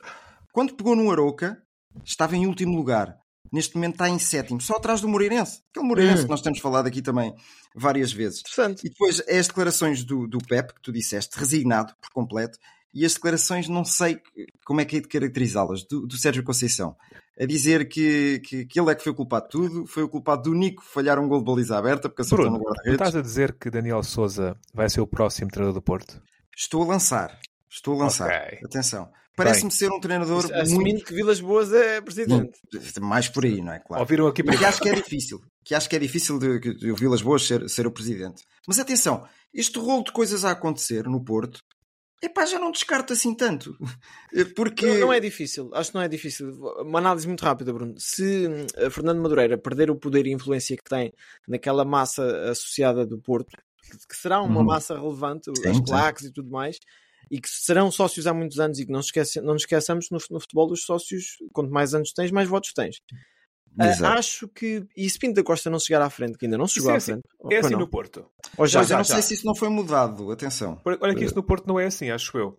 [0.53, 1.61] Quando pegou no Aroca,
[2.05, 3.17] estava em último lugar.
[3.53, 5.61] Neste momento está em sétimo, só atrás do Moreirense.
[5.71, 6.25] Aquele Moreirense hum.
[6.25, 7.35] que nós temos falado aqui também
[7.75, 8.43] várias vezes.
[8.85, 12.59] E depois é as declarações do, do Pep, que tu disseste, resignado por completo,
[12.93, 14.21] e as declarações, não sei
[14.65, 16.97] como é que é de caracterizá-las, do, do, Sérgio Conceição.
[17.39, 20.09] A dizer que, que, que, ele é que foi o culpado de tudo, foi o
[20.09, 22.93] culpado do Nico falhar um gol de baliza aberta, porque acertou no guarda-redes.
[22.93, 26.23] estás a dizer que Daniel Souza vai ser o próximo treinador do Porto?
[26.57, 27.37] Estou a lançar.
[27.69, 28.27] Estou a lançar.
[28.27, 28.61] Okay.
[28.65, 29.11] Atenção.
[29.37, 31.05] Parece-me ser um treinador Assumindo muito...
[31.05, 32.53] que Vilas Boas é presidente.
[33.01, 33.81] Mais por aí, não é?
[33.81, 34.03] Claro.
[34.03, 35.41] Ouviram aqui que acho que é difícil.
[35.65, 38.45] Que acho que é difícil de, de, de o Vilas Boas ser, ser o presidente.
[38.67, 41.65] Mas atenção, este rolo de coisas a acontecer no Porto
[42.25, 43.77] Epá, já não descarto assim tanto.
[44.57, 44.87] Porque...
[44.87, 46.51] Não, não, é difícil, acho que não é difícil.
[46.81, 47.95] Uma análise muito rápida, Bruno.
[47.99, 51.13] Se uh, Fernando Madureira perder o poder e influência que tem
[51.47, 53.55] naquela massa associada do Porto,
[54.09, 54.67] que será uma uhum.
[54.67, 56.79] massa relevante, sim, as claques e tudo mais,
[57.31, 60.19] e que serão sócios há muitos anos e que não, esquece, não nos esqueçamos no,
[60.31, 62.97] no futebol dos sócios, quanto mais anos tens, mais votos tens.
[63.79, 64.87] Uh, acho que.
[64.97, 66.97] E se Pinto da Costa não chegar à frente, que ainda não chegou é à
[66.97, 67.25] assim, frente.
[67.51, 68.27] É assim no Porto.
[68.57, 69.15] Ou já, Mas eu não já.
[69.15, 70.31] sei se isso não foi mudado.
[70.31, 70.81] Atenção.
[70.85, 72.57] Olha que isso no Porto não é assim, acho eu.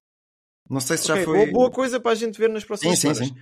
[0.69, 1.38] Não sei se okay, já foi.
[1.38, 3.36] Boa, boa, coisa para a gente ver nas próximas sim, sim, sim.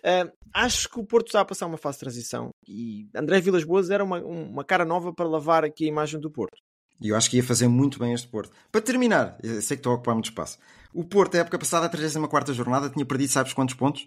[0.00, 3.64] Uh, acho que o Porto está a passar uma fase de transição e André Vilas
[3.64, 6.56] Boas era uma, uma cara nova para lavar aqui a imagem do Porto.
[7.00, 8.52] E eu acho que ia fazer muito bem este Porto.
[8.72, 10.58] Para terminar, eu sei que estou a ocupar muito espaço.
[10.92, 14.04] O Porto, a época passada, a 34 jornada, tinha perdido, sabes quantos pontos?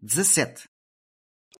[0.00, 0.64] 17.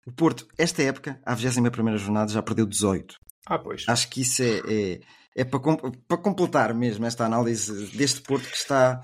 [0.07, 3.14] O Porto, esta época, à 21 jornada, já perdeu 18.
[3.46, 3.85] Ah, pois.
[3.88, 5.01] Acho que isso é, é,
[5.37, 5.61] é para,
[6.07, 9.01] para completar mesmo esta análise deste Porto que está.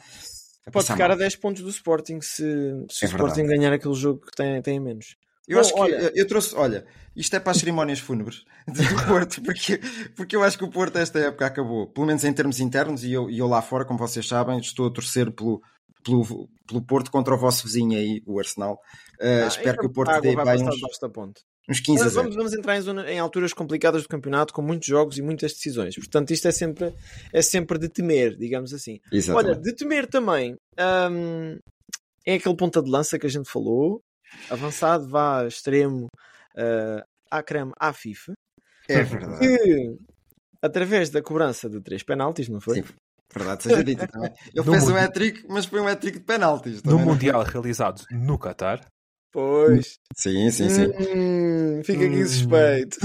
[0.72, 1.12] Pode ficar mal.
[1.12, 2.42] a 10 pontos do Sporting se,
[2.90, 5.16] se é o Sporting ganhar aquele jogo que tem, tem menos.
[5.46, 6.12] Eu Bom, acho que olha...
[6.14, 9.78] eu trouxe, olha, isto é para as cerimónias fúnebres do Porto, porque,
[10.16, 13.12] porque eu acho que o Porto esta época acabou, pelo menos em termos internos, e
[13.12, 15.60] eu, e eu lá fora, como vocês sabem, estou a torcer pelo,
[16.04, 18.74] pelo, pelo Porto contra o vosso vizinho aí, o Arsenal.
[19.20, 21.34] Uh, ah, espero que o Porto dê bem uns,
[21.68, 22.14] uns 15 a 0.
[22.14, 25.52] Vamos, vamos entrar em, zona, em, alturas complicadas do campeonato, com muitos jogos e muitas
[25.52, 25.94] decisões.
[25.96, 26.94] Portanto, isto é sempre,
[27.32, 29.00] é sempre de temer, digamos assim.
[29.10, 29.52] Exatamente.
[29.52, 30.56] Olha, de temer também
[31.10, 31.58] um,
[32.26, 34.00] é aquele ponta de lança que a gente falou,
[34.50, 36.06] avançado, vá extremo,
[36.56, 38.34] uh, à creme, à FIFA.
[38.88, 39.38] É verdade.
[39.38, 39.96] Que,
[40.60, 42.76] através da cobrança de três penaltis, não foi?
[42.76, 42.84] Sim.
[43.34, 44.32] Verdade seja dita também.
[44.54, 46.82] Ele fez um hat-trick, mas foi um hat-trick de penaltis.
[46.82, 48.80] No Mundial realizado no Qatar.
[49.32, 49.98] Pois.
[50.14, 50.86] Sim, sim, sim.
[51.12, 52.26] Hum, fica aqui hum.
[52.26, 52.98] suspeito.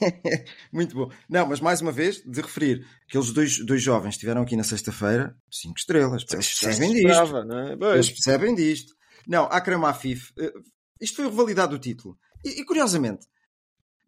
[0.72, 1.10] Muito bom.
[1.28, 5.36] Não, mas mais uma vez, de referir, aqueles dois, dois jovens estiveram aqui na sexta-feira,
[5.50, 6.24] cinco estrelas.
[6.32, 7.08] Eles percebem disto.
[7.08, 7.94] Esperava, não é?
[7.94, 8.94] Eles percebem disto.
[9.26, 10.50] Não, Akram Afif, eh,
[10.98, 12.16] isto foi revalidado o título.
[12.42, 13.26] E, e, curiosamente,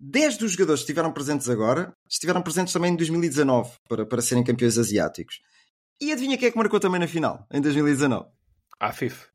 [0.01, 4.43] 10 dos jogadores que estiveram presentes agora estiveram presentes também em 2019 para, para serem
[4.43, 5.41] campeões asiáticos.
[6.01, 8.27] E adivinha quem é que marcou também na final, em 2019?
[8.81, 9.27] Afif.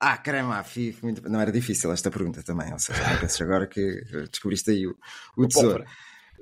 [0.00, 1.02] Ah, caramba, Afif.
[1.02, 1.28] Muito...
[1.28, 2.72] Não era difícil esta pergunta também.
[2.72, 4.96] Ou seja, não penses agora que descobriste aí o,
[5.36, 5.84] o, o tesouro.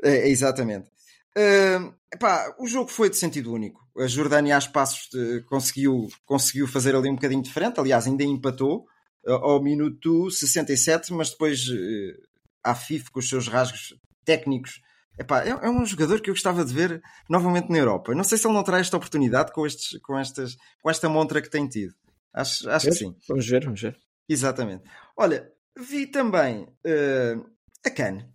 [0.03, 0.89] É, exatamente.
[1.37, 3.81] Uh, epá, o jogo foi de sentido único.
[3.99, 7.81] A Jordânia, a passos, de, conseguiu, conseguiu fazer ali um bocadinho diferente.
[7.81, 8.87] Aliás, ainda empatou
[9.27, 12.28] uh, ao minuto 67, mas depois uh,
[12.71, 14.81] a FIFA, com os seus rasgos técnicos,
[15.19, 18.15] epá, é, é um jogador que eu gostava de ver novamente na Europa.
[18.15, 21.41] Não sei se ele não terá esta oportunidade com, estes, com, estas, com esta montra
[21.43, 21.95] que tem tido.
[22.33, 23.17] Acho, acho que sim.
[23.29, 23.99] Vamos ver, vamos ver.
[24.29, 24.85] Exatamente.
[25.17, 27.51] Olha, vi também uh,
[27.85, 28.27] a Cannes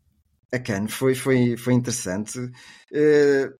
[0.53, 2.37] a CAN foi, foi, foi interessante.
[2.37, 3.51] Uh,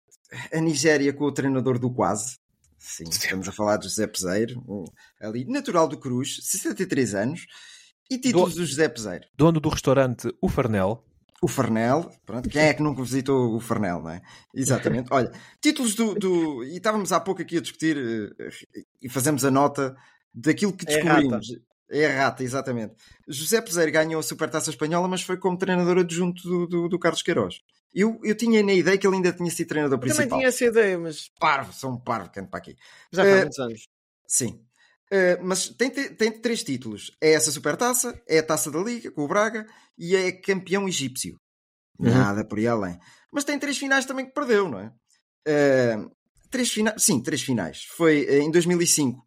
[0.51, 2.37] a Nigéria com o treinador do Quase.
[2.77, 4.61] Sim, estamos a falar de José Peseiro,
[5.19, 7.45] ali, natural do Cruz, 63 anos.
[8.13, 9.25] E títulos do, do José Peseiro.
[9.35, 11.03] Dono do restaurante O Farnel.
[11.41, 14.21] O Farnel, pronto, quem é que nunca visitou o Farnel, não é?
[14.55, 15.09] Exatamente.
[15.11, 16.63] Olha, títulos do, do.
[16.63, 18.33] E estávamos há pouco aqui a discutir uh,
[19.01, 19.93] e fazemos a nota
[20.33, 21.51] daquilo que descobrimos.
[21.51, 22.95] É é a rata, exatamente.
[23.27, 27.21] José Peseiro ganhou a Supertaça Espanhola, mas foi como treinador adjunto do, do, do Carlos
[27.21, 27.61] Queiroz.
[27.93, 30.25] Eu, eu tinha na ideia que ele ainda tinha sido treinador principal.
[30.25, 31.29] Também tinha essa ideia, mas.
[31.39, 32.75] Parvo, sou um parvo, canto para aqui.
[33.11, 33.87] Já há uh, muitos anos.
[34.25, 34.59] Sim.
[35.13, 39.23] Uh, mas tem, tem três títulos: é essa Supertaça, é a Taça da Liga com
[39.23, 41.35] o Braga e é campeão egípcio.
[41.99, 42.09] Uhum.
[42.09, 42.97] Nada por aí além.
[43.31, 44.91] Mas tem três finais também que perdeu, não é?
[45.47, 46.11] Uh,
[46.49, 47.83] três finais, sim, três finais.
[47.95, 49.23] Foi em 2005,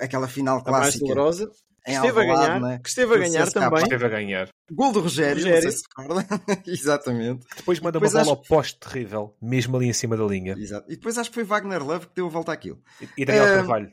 [0.00, 0.76] aquela final clássica.
[0.76, 1.50] A mais dolorosa
[1.86, 2.80] que esteve a ganhar, né?
[2.82, 3.82] que esteve a ganhar também.
[3.82, 4.48] Esteve a ganhar.
[4.72, 5.54] Gol do Rogério, Rogério.
[5.54, 6.26] não sei se recorda.
[6.66, 7.46] Exatamente.
[7.56, 8.48] Depois manda depois uma bola acho...
[8.48, 10.54] poste terrível, mesmo ali em cima da linha.
[10.58, 10.90] Exato.
[10.90, 12.82] E depois acho que foi Wagner Love que deu a volta àquilo.
[13.00, 13.92] E, e Daniel uh, Carvalho.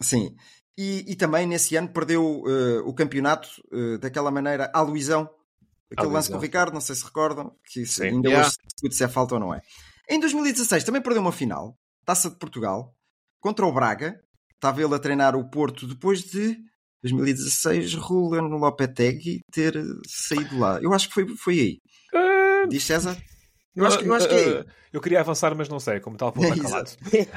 [0.00, 0.36] Sim.
[0.76, 5.28] E, e, também nesse ano perdeu uh, o campeonato uh, daquela maneira à Luizão.
[5.90, 8.48] Aquele lance com o Ricardo, não sei se recordam, que se, ainda yeah.
[8.48, 9.60] hoje se é falta ou não é.
[10.08, 12.94] Em 2016 também perdeu uma final, Taça de Portugal,
[13.38, 14.18] contra o Braga.
[14.54, 16.56] Estava ele a treinar o Porto depois de
[17.02, 19.74] 2016, Rulen Lopetegui ter
[20.06, 20.80] saído lá.
[20.80, 21.78] Eu acho que foi, foi aí.
[22.14, 22.68] Uh...
[22.68, 23.16] Diz César?
[23.74, 24.64] Eu acho, que, eu acho que é aí.
[24.92, 26.90] Eu queria avançar, mas não sei, como tal, por calado.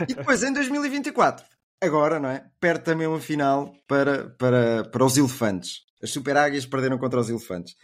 [0.07, 1.45] e depois, em 2024,
[1.85, 2.45] agora, não é?
[2.59, 5.81] Perde também uma final para, para, para os elefantes.
[6.01, 7.75] As super águias perderam contra os elefantes.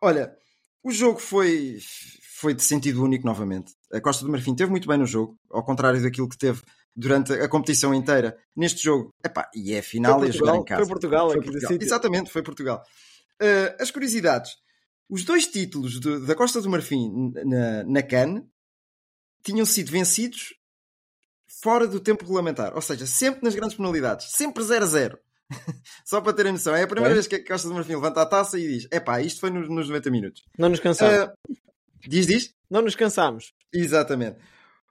[0.00, 0.34] Olha,
[0.82, 1.78] o jogo foi,
[2.38, 3.72] foi de sentido único novamente.
[3.92, 6.62] A Costa do Marfim teve muito bem no jogo, ao contrário daquilo que teve
[6.94, 9.14] durante a competição inteira neste jogo.
[9.24, 10.80] Epá, e é a final foi jogar em casa.
[10.80, 11.78] Foi Portugal, foi Portugal.
[11.80, 12.82] Exatamente, foi Portugal.
[13.40, 14.52] Uh, as curiosidades.
[15.08, 18.44] Os dois títulos de, da Costa do Marfim na, na CAN
[19.42, 20.54] tinham sido vencidos
[21.62, 22.74] fora do tempo regulamentar.
[22.74, 24.32] Ou seja, sempre nas grandes penalidades.
[24.32, 25.18] Sempre 0 a 0.
[26.04, 26.74] Só para terem noção.
[26.74, 27.14] É a primeira é?
[27.14, 29.68] vez que a Costa do Marfim levanta a taça e diz: Epá, isto foi nos,
[29.68, 30.42] nos 90 minutos.
[30.58, 31.28] Não nos cansamos.
[31.48, 31.54] Uh,
[32.06, 32.54] diz, diz?
[32.70, 33.52] Não nos cansamos.
[33.72, 34.38] Exatamente.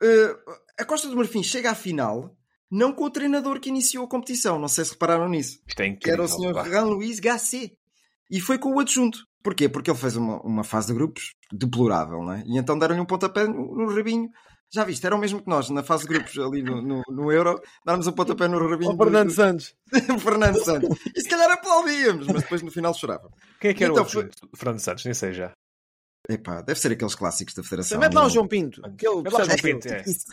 [0.02, 2.36] Uh, a Costa do Marfim chega à final
[2.72, 4.58] não com o treinador que iniciou a competição.
[4.58, 5.60] Não sei se repararam nisso.
[5.68, 7.76] Isto é incrível, que era o senhor Jean-Louis Gasset.
[8.30, 9.20] E foi com o adjunto.
[9.44, 9.68] Porquê?
[9.68, 12.44] Porque ele fez uma, uma fase de grupos deplorável, não é?
[12.46, 14.30] E então deram-lhe um pontapé no, no rabinho
[14.74, 17.32] Já viste, era o mesmo que nós, na fase de grupos ali no, no, no
[17.32, 18.94] Euro, darmos um pontapé no rabinho.
[18.94, 19.76] O Fernando do, Santos.
[20.08, 20.98] do Fernando Santos.
[21.16, 23.30] E se calhar aplaudíamos, mas depois no final chorava.
[23.60, 25.04] Quem é que era Então o foi- Fernando Santos?
[25.04, 25.52] Nem sei já.
[26.30, 28.00] Epá, deve ser aqueles clássicos da Federação.
[28.00, 28.30] Mete lá o?
[28.30, 28.82] João Pinto.
[28.96, 30.02] Que ele Mete lá o João Pinto, é.
[30.04, 30.26] Isso,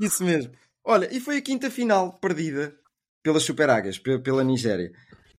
[0.00, 0.52] isso mesmo.
[0.84, 2.76] Olha, e foi a quinta final perdida
[3.24, 4.92] pelas Super Águias, pe- pela Nigéria.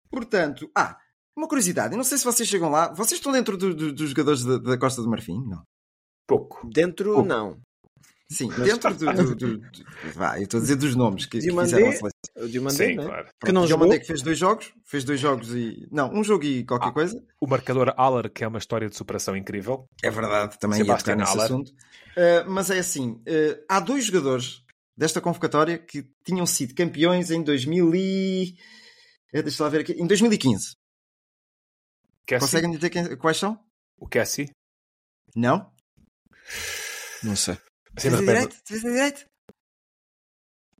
[0.10, 0.98] Portanto, ah,
[1.38, 4.10] uma curiosidade, eu não sei se vocês chegam lá, vocês estão dentro do- do- dos
[4.10, 5.42] jogadores da, da Costa do Marfim?
[5.48, 5.64] Não.
[6.28, 6.68] Pouco.
[6.70, 7.28] Dentro, Pouco.
[7.30, 7.58] não.
[8.32, 9.13] Sim, dentro do.
[9.13, 9.72] do, do- do-
[10.13, 12.70] vá, eu estou a dizer dos nomes que, que Diomandé, fizeram a seleção.
[12.72, 13.06] Sim, né?
[13.06, 13.28] claro.
[13.46, 13.65] Que não.
[13.65, 15.86] Diomandé que fez dois jogos, fez dois jogos e.
[15.91, 16.91] Não, um jogo e qualquer Ah.
[16.94, 17.22] coisa.
[17.41, 19.86] O marcador Aller, que é uma história de superação incrível.
[20.02, 21.70] É verdade, também ia Sebastian tocar nesse assunto.
[21.72, 24.63] Uh, mas é assim: uh, há dois jogadores
[24.96, 28.56] desta convocatória que tinham sido campeões em 2000 e.
[29.34, 29.91] eh, Deixa lá ver aqui.
[29.94, 30.76] Em 2015.
[32.28, 32.39] Cassie?
[32.48, 33.60] Conseguem dizer quem- quais são?
[33.98, 34.50] O Cassie?
[35.36, 35.70] Não?
[37.24, 37.58] Não sei.
[37.94, 38.56] Defesa repente- direito?
[38.68, 39.26] Defesa direito?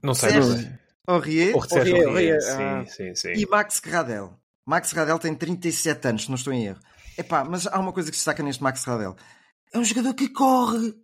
[0.02, 0.70] Não sei, não sei.
[1.06, 2.86] Aurier O Sérgio Aurier, Aurier, Aurier, ah.
[2.86, 3.32] Sim, sim, sim.
[3.40, 4.38] e Max Radel.
[4.66, 6.80] Max Radel tem 37 anos, se não estou em erro.
[7.18, 9.16] Epá, mas há uma coisa que se destaca neste Max Radel.
[9.72, 10.94] É um jogador que corre.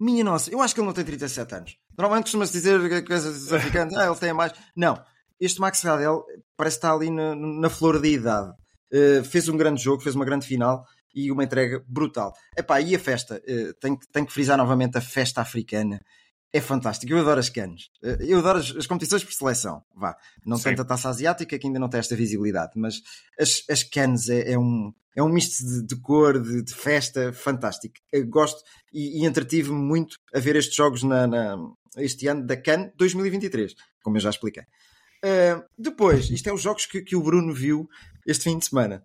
[0.00, 1.76] Minha nossa, eu acho que ele não tem 37 anos.
[1.96, 4.52] Normalmente costuma-se dizer que coisas africanas, ah, ele tem mais.
[4.76, 5.02] Não.
[5.40, 6.24] Este Max Radel
[6.56, 8.52] parece estar ali na, na flor da idade.
[8.92, 12.32] Uh, fez um grande jogo, fez uma grande final e uma entrega brutal.
[12.56, 13.42] Epá, e a festa?
[13.48, 16.00] Uh, tenho, que- tenho que frisar novamente a festa africana.
[16.52, 17.12] É fantástico.
[17.12, 17.90] Eu adoro as canos.
[18.02, 19.82] Uh, eu adoro as, as competições por seleção.
[19.94, 20.16] Vá.
[20.46, 20.64] Não Sim.
[20.64, 23.02] tanto a taça asiática que ainda não tem esta visibilidade, mas
[23.38, 27.32] as, as canos é, é um, é um misto de, de cor, de, de festa
[27.34, 27.96] fantástico.
[28.12, 31.56] Eu gosto e, e entretive-me muito a ver estes jogos na, na-
[31.98, 34.62] este ano da CAN 2023, como eu já expliquei.
[35.24, 37.88] Uh, depois, isto é os jogos que, que o Bruno viu
[38.26, 39.04] este fim de semana.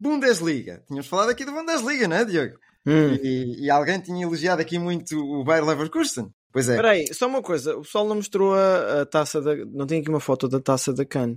[0.00, 0.82] Bundesliga.
[0.86, 2.58] Tínhamos falado aqui da Bundesliga, não é, Diogo?
[2.86, 3.14] Hum.
[3.22, 6.30] E, e alguém tinha elogiado aqui muito o Bayer Leverkusen.
[6.52, 6.72] Pois é.
[6.72, 7.76] Espera aí, só uma coisa.
[7.76, 9.56] O pessoal não mostrou a, a taça da...
[9.66, 11.36] Não tem aqui uma foto da taça da Can.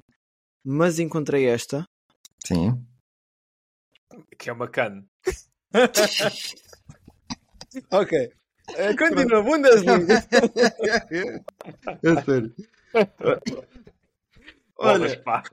[0.63, 1.85] Mas encontrei esta.
[2.45, 2.85] Sim.
[4.37, 5.03] Que é uma can.
[7.91, 8.31] Ok.
[8.75, 10.15] Eh, continua, Bundesliga.
[12.03, 12.55] é sério.
[14.77, 15.43] Bolas, Olha, pá.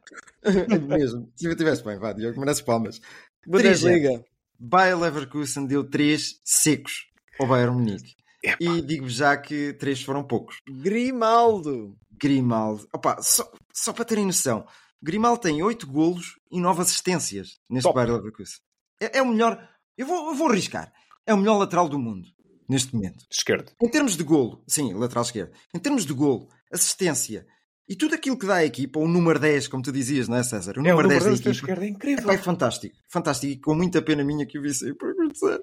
[0.88, 1.32] mesmo.
[1.34, 3.00] Se eu tivesse bem, vá, Diogo, mereces palmas.
[3.46, 4.24] Bundesliga.
[4.58, 7.06] Bayer Leverkusen deu 3 secos
[7.38, 8.14] ao Bayern Munique.
[8.60, 10.60] E digo já que 3 foram poucos.
[10.68, 11.96] Grimaldo.
[12.12, 12.87] Grimaldo.
[12.92, 14.66] Opa, só, só para terem noção,
[15.02, 17.96] Grimaldo tem 8 golos e 9 assistências neste Top.
[17.96, 18.58] Bayer Leverkusen.
[19.00, 19.68] É, é o melhor.
[19.96, 20.92] Eu vou, eu vou arriscar.
[21.26, 22.28] É o melhor lateral do mundo
[22.68, 23.24] neste momento.
[23.30, 23.72] Esquerdo.
[23.80, 25.52] Em termos de golo, sim, lateral esquerdo.
[25.74, 27.46] Em termos de golo, assistência
[27.88, 30.42] e tudo aquilo que dá à equipa, o número 10, como tu dizias, não é,
[30.42, 30.74] César?
[30.78, 31.50] O É, o número 10 da número da equipa.
[31.50, 32.24] esquerda é incrível.
[32.24, 33.52] Epá, é fantástico, fantástico.
[33.52, 35.60] E com muita pena minha que o vi sair por acontecer.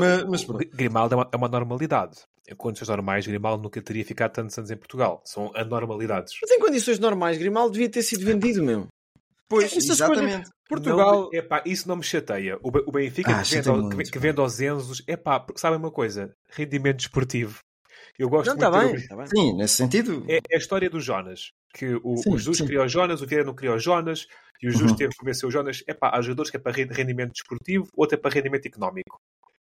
[0.00, 0.66] Mas, mas pronto.
[0.74, 2.18] Grimaldo é uma, é uma normalidade.
[2.48, 5.22] Em condições normais, Grimaldo nunca teria ficado tantos anos em Portugal.
[5.24, 6.32] São anormalidades.
[6.42, 8.88] Mas em condições normais, Grimaldo devia ter sido vendido mesmo.
[9.48, 10.48] Pois, Essas exatamente.
[10.68, 11.22] Portugal.
[11.22, 12.56] Não, epá, isso não me chateia.
[12.62, 14.20] O, Be- o Benfica Ah, que, vende, muito, que, pá.
[14.20, 16.32] vende aos Enzos, epá, porque sabem uma coisa?
[16.48, 17.58] Rendimento desportivo.
[18.18, 19.00] Eu gosto Não, muito está de bem.
[19.02, 19.26] ter Tá bem.
[19.26, 20.24] Sim, nesse sentido.
[20.28, 21.52] É, é a história do Jonas.
[21.74, 22.66] Que o, Sim, o Jesus sim.
[22.66, 24.26] criou o Jonas, o Vieira não criou o Jonas,
[24.62, 24.96] e o Jesus Uhum.
[24.96, 25.82] teve que convencer o Jonas.
[25.86, 29.20] Epá, há jogadores que é para re- rendimento desportivo, outro é para rendimento económico.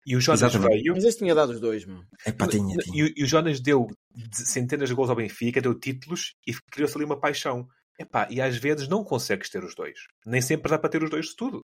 [0.07, 0.83] E o Jonas Exatamente.
[0.83, 0.93] veio.
[0.95, 2.03] Mas este tinha dado os dois, meu.
[2.27, 2.97] É pá, tinha, tinha.
[2.97, 6.53] E, o- e o Jonas deu de- centenas de gols ao Benfica, deu títulos e
[6.71, 7.67] criou-se ali uma paixão.
[7.99, 10.01] Epá, e às vezes não consegues ter os dois.
[10.27, 11.61] Nem sempre dá para ter os dois de tudo.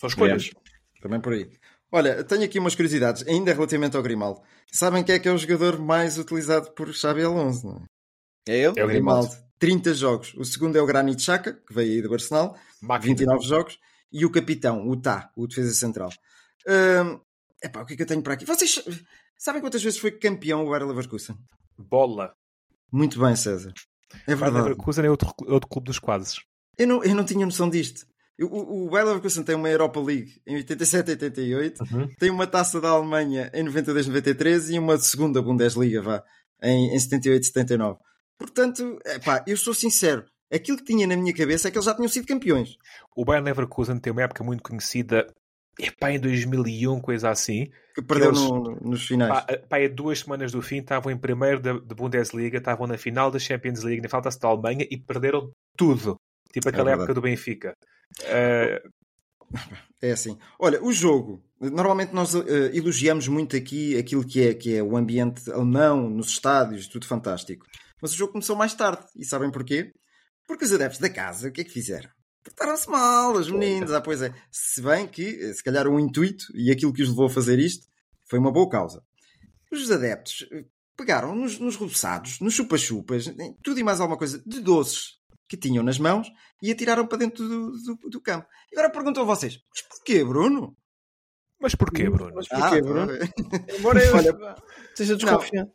[0.00, 0.50] São escolhas.
[1.00, 1.48] Também por aí.
[1.94, 4.42] Olha, tenho aqui umas curiosidades, ainda relativamente ao Grimaldo.
[4.72, 8.52] Sabem quem é que é o jogador mais utilizado por Xabi Alonso, não é?
[8.52, 8.80] É ele?
[8.80, 9.30] É o Grimaldo.
[9.60, 10.34] 30 jogos.
[10.34, 13.14] O segundo é o Granit Xhaka, que veio aí do Arsenal, Máquina.
[13.14, 13.78] 29 jogos.
[14.12, 16.10] E o capitão, o Tá, o defesa central.
[16.66, 17.20] Hum,
[17.62, 18.44] epá, o que é que eu tenho para aqui?
[18.44, 18.82] Vocês
[19.38, 21.36] sabem quantas vezes foi campeão o Bayer Leverkusen?
[21.78, 22.34] Bola.
[22.90, 23.72] Muito bem, César.
[24.26, 24.64] É Bayer verdade.
[24.64, 26.44] Leverkusen é outro, outro clube dos quadros.
[26.76, 28.04] Eu não, eu não tinha noção disto.
[28.40, 32.08] O, o Bayer Leverkusen tem uma Europa League em 87 e 88, Uhum.
[32.18, 36.24] tem uma taça da Alemanha em 92 93 e uma segunda Bundesliga, vá,
[36.62, 37.98] em, em 78 e 79.
[38.38, 41.94] Portanto, epá, eu sou sincero, aquilo que tinha na minha cabeça é que eles já
[41.94, 42.76] tinham sido campeões.
[43.16, 45.26] O Bayern Leverkusen tem uma época muito conhecida,
[45.78, 47.70] epá, em 2001, coisa assim.
[47.94, 49.32] Que perdeu Eles- no- nos finais.
[49.32, 52.98] Pá, pá, é duas semanas do fim, estavam em primeiro da, da Bundesliga, estavam na
[52.98, 56.16] final da Champions League, na final da Alemanha e perderam tudo.
[56.52, 57.02] Tipo aquela verdade.
[57.04, 57.74] época do Benfica.
[58.22, 58.82] Eh,
[60.02, 60.36] É assim.
[60.58, 61.42] Olha, o jogo.
[61.60, 66.28] Normalmente nós eh, elogiamos muito aqui aquilo que é, que é o ambiente alemão, nos
[66.28, 67.64] estádios, tudo fantástico.
[68.02, 69.06] Mas o jogo começou mais tarde.
[69.16, 69.92] E sabem porquê?
[70.46, 72.10] Porque os adeptos da casa, o que é que fizeram?
[72.44, 73.92] Portaram-se mal, os meninos.
[73.92, 74.34] Ah, pois é.
[74.52, 77.58] Se bem que, eh, se calhar, o intuito e aquilo que os levou a fazer
[77.58, 77.86] isto
[78.28, 79.02] foi uma boa causa.
[79.72, 80.64] Os adeptos eh,
[80.96, 85.14] pegaram nos, nos roçados, nos chupa-chupas, tudo e mais alguma coisa de doces
[85.56, 86.28] que tinham nas mãos
[86.62, 88.46] e atiraram para dentro do, do, do campo.
[88.72, 90.76] E agora pergunto a vocês: mas porquê, Bruno?
[91.60, 92.32] Mas porquê, Bruno?
[92.34, 93.06] Mas porquê, Ah, Bruno?
[93.18, 94.56] tá Embora eu Olha,
[94.94, 95.70] seja desconfiado.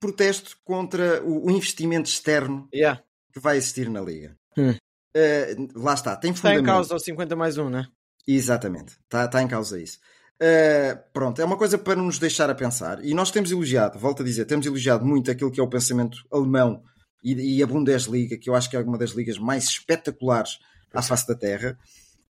[0.00, 3.02] Protesto contra o, o investimento externo Yeah.
[3.32, 4.36] que vai existir na Liga.
[4.58, 4.74] Hum.
[5.16, 6.66] Eh, lá está, tem Está em fundamento.
[6.66, 7.86] causa o 50 mais 1, né?
[8.26, 9.98] Exatamente, está tá em causa isso.
[10.42, 13.04] Uh, pronto, é uma coisa para nos deixar a pensar.
[13.04, 16.18] E nós temos elogiado, volto a dizer, temos elogiado muito aquilo que é o pensamento
[16.32, 16.82] alemão
[17.24, 20.58] e, e a Bundesliga, que eu acho que é uma das ligas mais espetaculares
[20.92, 21.78] à face da Terra.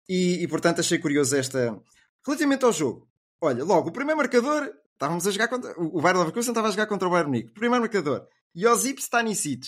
[0.07, 1.79] E, e, portanto achei curioso esta.
[2.25, 3.07] Relativamente ao jogo,
[3.39, 5.79] olha, logo, o primeiro marcador, estávamos a jogar contra.
[5.79, 7.53] O Bayer Leverkusen estava a jogar contra o Bayern Munique.
[7.53, 9.67] Primeiro marcador, Josip Stanisic.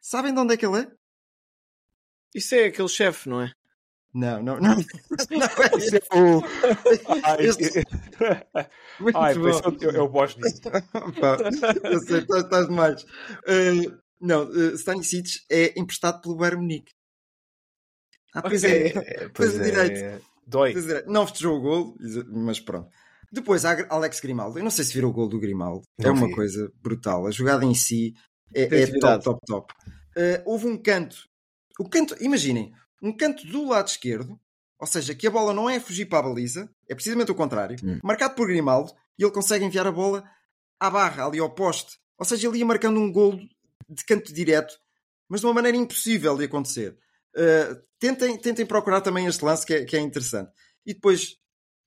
[0.00, 0.88] Sabem de onde é que ele é?
[2.34, 3.52] Isso é aquele chefe, não é?
[4.12, 4.76] Não, não, não.
[5.30, 7.84] não é Isso é Este-
[9.00, 9.48] Muito Ai, eu,
[9.80, 10.62] eu, eu gosto disso.
[10.62, 11.36] Pá,
[11.84, 13.02] eu sei, estás, estás demais.
[13.02, 16.92] Uh, não, uh, Stanisic é emprestado pelo Bayern Munique.
[18.34, 18.88] Ah, pois é.
[18.88, 18.92] É,
[19.34, 19.98] Pois pois é direito.
[20.04, 20.20] é.
[20.46, 20.72] Dói.
[20.72, 21.04] Pois é.
[21.06, 21.96] Não festejou o gol,
[22.28, 22.88] mas pronto.
[23.30, 24.58] Depois há Alex Grimaldo.
[24.58, 25.82] Eu não sei se viram o gol do Grimaldo.
[25.98, 26.34] é Não uma vi.
[26.34, 27.26] coisa brutal.
[27.26, 28.14] A jogada em si
[28.54, 29.74] é, é top, top, top.
[30.16, 31.16] Uh, houve um canto.
[31.78, 34.38] O canto, imaginem, um canto do lado esquerdo,
[34.80, 37.76] ou seja, que a bola não é fugir para a baliza, é precisamente o contrário,
[37.84, 37.98] Hum.
[38.02, 40.24] marcado por Grimaldo, e ele consegue enviar a bola
[40.80, 41.98] à barra, ali ao poste.
[42.18, 43.38] Ou seja, ele ia marcando um gol
[43.88, 44.74] de canto direto,
[45.28, 46.96] mas de uma maneira impossível de acontecer.
[47.34, 50.50] Uh, tentem, tentem procurar também este lance que é, que é interessante.
[50.84, 51.36] E depois,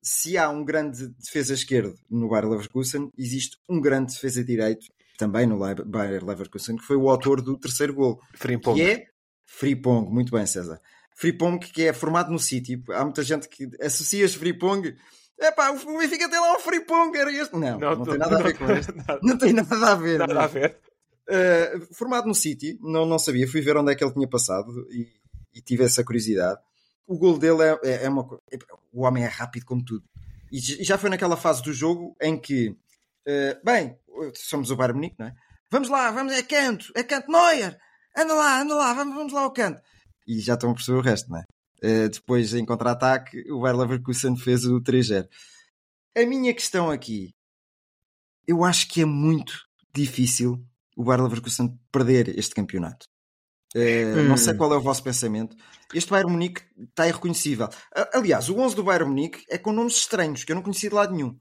[0.01, 4.85] se há um grande defesa esquerdo no Bayer Leverkusen, existe um grande defesa direito
[5.17, 8.75] também no Bayer Leverkusen, que foi o autor do terceiro gol, Frimpong.
[8.75, 9.05] que é
[9.45, 10.09] Fripong.
[10.09, 10.81] Muito bem, César.
[11.15, 12.81] Fripong, que é formado no City.
[12.89, 14.95] Há muita gente que associa este Fripong.
[15.39, 17.53] Epá, o Benfica tem lá um Fripong, era este.
[17.55, 18.95] Não, não, tem nada a ver com este.
[18.95, 20.19] Nada, Não tem nada a ver.
[20.19, 20.41] nada não.
[20.41, 20.79] a ver.
[21.29, 24.85] Uh, formado no City, não, não sabia, fui ver onde é que ele tinha passado
[24.91, 25.07] e,
[25.53, 26.59] e tive essa curiosidade.
[27.07, 28.57] O gol dele é, é, é uma co- é-
[28.91, 30.03] O homem é rápido como tudo.
[30.51, 33.97] E j- já foi naquela fase do jogo em que, uh, bem,
[34.35, 35.35] somos o Bayern Munique, não é?
[35.69, 37.79] Vamos lá, vamos, é canto, é canto, Neuer,
[38.17, 39.81] anda lá, anda lá, vamos, vamos lá ao canto.
[40.27, 41.43] E já estão a perceber o resto, não é?
[41.83, 45.27] Uh, depois, em contra-ataque, o Bayer Leverkusen fez o 3-0.
[46.17, 47.33] A minha questão aqui,
[48.45, 49.53] eu acho que é muito
[49.93, 50.61] difícil
[50.97, 53.05] o Bayer Leverkusen perder este campeonato.
[53.75, 54.23] Hum.
[54.27, 55.55] Não sei qual é o vosso pensamento.
[55.93, 57.69] Este Bayern Munique está irreconhecível.
[58.13, 60.95] Aliás, o 11 do Bayern Munique é com nomes estranhos que eu não conhecia de
[60.95, 61.37] lado nenhum.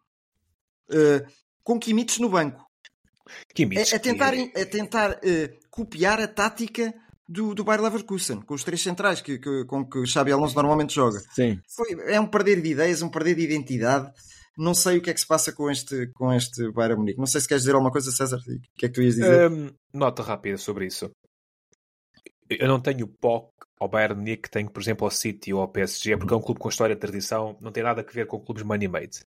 [0.92, 1.24] Eh,
[1.64, 2.64] com Kimmich no banco.
[3.54, 6.92] Kimmich, É, é tentar, que- é tentar eh, copiar a tática
[7.28, 10.54] do, do Bayer Leverkusen, com os três centrais que, que- com que o Xabi Alonso
[10.56, 11.20] normalmente joga.
[11.32, 11.60] Sim.
[11.76, 14.10] Foi- é um perder de ideias, um perder de identidade.
[14.60, 17.18] Não sei o que é que se passa com este, com este Bayern Munique.
[17.18, 18.36] Não sei se queres dizer alguma coisa, César.
[18.36, 19.50] O que é que tu ias dizer?
[19.50, 21.10] Hum, nota rápida sobre isso.
[22.46, 23.50] Eu não tenho POC
[23.80, 26.42] ao Bayern Munique que tenho, por exemplo, ao City ou ao PSG, porque é um
[26.42, 29.20] clube com história e tradição, não tem nada a ver com clubes money-made.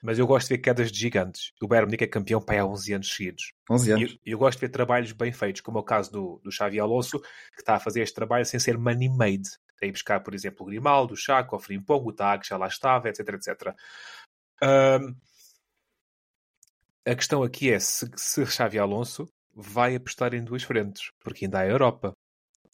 [0.00, 1.50] Mas eu gosto de ver quedas de gigantes.
[1.60, 3.52] O Bayern Munique é campeão para há 11 anos seguidos.
[3.68, 4.12] 11 E anos.
[4.12, 6.78] eu, eu gosto de ver trabalhos bem feitos, como é o caso do, do Xavi
[6.78, 9.48] Alonso, que está a fazer este trabalho sem ser money-made.
[9.78, 13.08] Tem buscar, por exemplo, o Grimaldo, o Chaco, o Frimpong, o Tag, já lá estava,
[13.08, 13.74] etc, etc.
[14.62, 15.14] Hum,
[17.06, 21.58] a questão aqui é se, se Xavi Alonso vai apostar em duas frentes, porque ainda
[21.58, 22.12] há a Europa.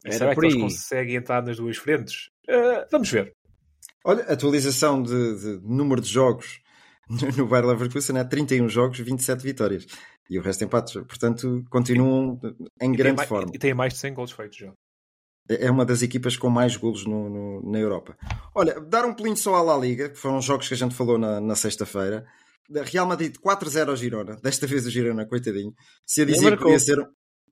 [0.03, 2.29] Era será por que eles conseguem entrar nas duas frentes?
[2.47, 3.33] Eh, vamos ver.
[4.03, 6.59] Olha, atualização de, de número de jogos
[7.37, 9.85] no Bayer Leverkusen é 31 jogos, 27 vitórias.
[10.29, 10.93] E o resto empates.
[10.93, 12.39] Portanto, continuam
[12.81, 13.51] em E grande mais, forma.
[13.53, 14.73] e tem mais de 100 gols feitos já.
[15.47, 18.17] É uma das equipas com mais golos no- no- na Europa.
[18.53, 20.95] Olha, dar um pelinho só à La Liga, que foram os jogos que a gente
[20.95, 22.25] falou na, na sexta-feira.
[22.85, 24.37] Real Madrid 4-0 ao Girona.
[24.41, 25.71] Desta vez o Girona, coitadinho.
[26.05, 26.97] Se eu dizia que podia ser.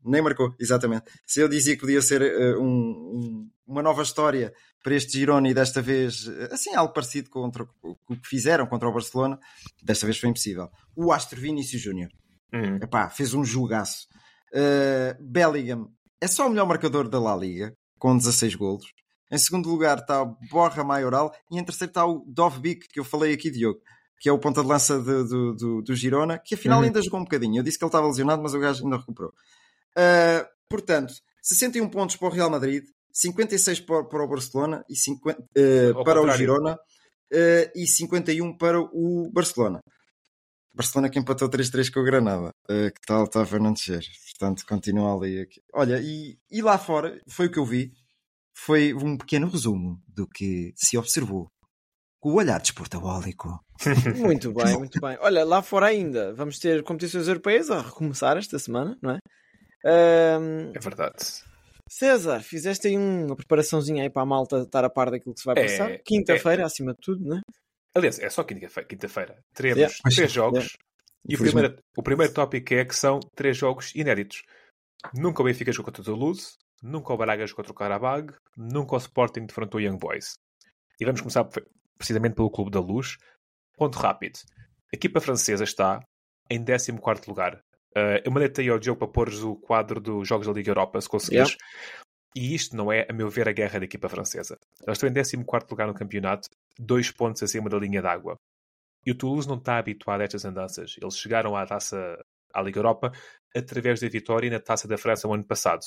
[0.06, 1.06] Nem marcou, exatamente.
[1.26, 4.52] Se eu dizia que podia ser eh, um- um- uma nova história
[4.84, 8.66] para este Girona e desta vez, eh, assim, algo parecido contra o o que fizeram
[8.68, 9.40] contra o Barcelona,
[9.82, 10.68] desta vez foi impossível.
[10.96, 12.10] O Astro Vinícius Júnior.
[12.52, 12.78] Hum.
[12.82, 14.08] Epá, fez um jogaço.
[14.52, 15.90] Uh, Bellingham
[16.22, 17.74] é só o melhor marcador da La Liga,
[18.04, 18.86] com 16 golos.
[19.32, 23.06] Em segundo lugar está o Borja Maioral e em terceiro está o Dovbik, que eu
[23.06, 23.80] falei aqui, Diogo,
[24.20, 26.86] que é o ponta de lança de- do, do, do Girona, que afinal Uhum.
[26.86, 27.60] ainda jogou um bocadinho.
[27.60, 29.32] Eu disse que ele estava lesionado, mas o gajo ainda recuperou.
[29.98, 32.84] Uh, portanto, 61 pontos para o Real Madrid,
[33.14, 36.38] 56 para, para o Barcelona e 50, uh, Ao para o contrário.
[36.40, 39.80] Girona uh, e 51 para o Barcelona.
[40.74, 44.04] Barcelona que empatou 3-3 com o Granada, uh, que tal estava a não descer.
[44.32, 45.42] Portanto, continua ali.
[45.42, 45.62] Aqui.
[45.74, 47.92] Olha, e, e lá fora, foi o que eu vi,
[48.56, 51.48] foi um pequeno resumo do que se observou
[52.20, 53.60] com o olhar desportaólico.
[54.18, 55.18] Muito bem, muito bem.
[55.20, 59.18] Olha, lá fora ainda, vamos ter competições europeias a recomeçar esta semana, não é?
[59.86, 61.16] Ahm, É verdade.
[61.90, 65.46] César, fizeste aí uma preparaçãozinha aí para a malta estar a par daquilo que se
[65.46, 66.00] vai É, passar.
[66.06, 67.42] Quinta-feira, acima de tudo, não é?
[67.96, 68.88] Aliás, é só quinta-feira.
[68.88, 69.44] Quinta-feira.
[69.54, 69.96] Teremos Yeah.
[70.16, 70.78] três jogos.
[71.28, 74.44] E o primeiro, o primeiro tópico é que são três jogos inéditos.
[75.14, 78.96] Nunca o Benfica jogou contra o Toulouse, nunca o Braga jogou contra o Karabag, nunca
[78.96, 80.34] o Sporting defrontou o Young Boys.
[81.00, 81.66] E vamos começar pre-
[81.98, 83.18] precisamente pelo Clube da Luz.
[83.78, 84.40] Ponto rápido.
[84.92, 86.00] A equipa francesa está
[86.50, 87.56] em 14º lugar.
[87.96, 91.00] Uh, eu mandei-te aí ao jogo para pôres o quadro dos Jogos da Liga Europa,
[91.00, 91.56] se conseguires.
[92.36, 94.58] E isto não é, a meu ver, a guerra da equipa francesa.
[94.86, 98.38] Eles estão em 14º lugar no campeonato, dois pontos acima da linha d'água.
[99.06, 100.96] E o Toulouse não está habituado a estas andanças.
[101.02, 102.18] Eles chegaram à taça
[102.54, 103.12] à Liga Europa
[103.56, 105.82] através da vitória na taça da França no ano passado.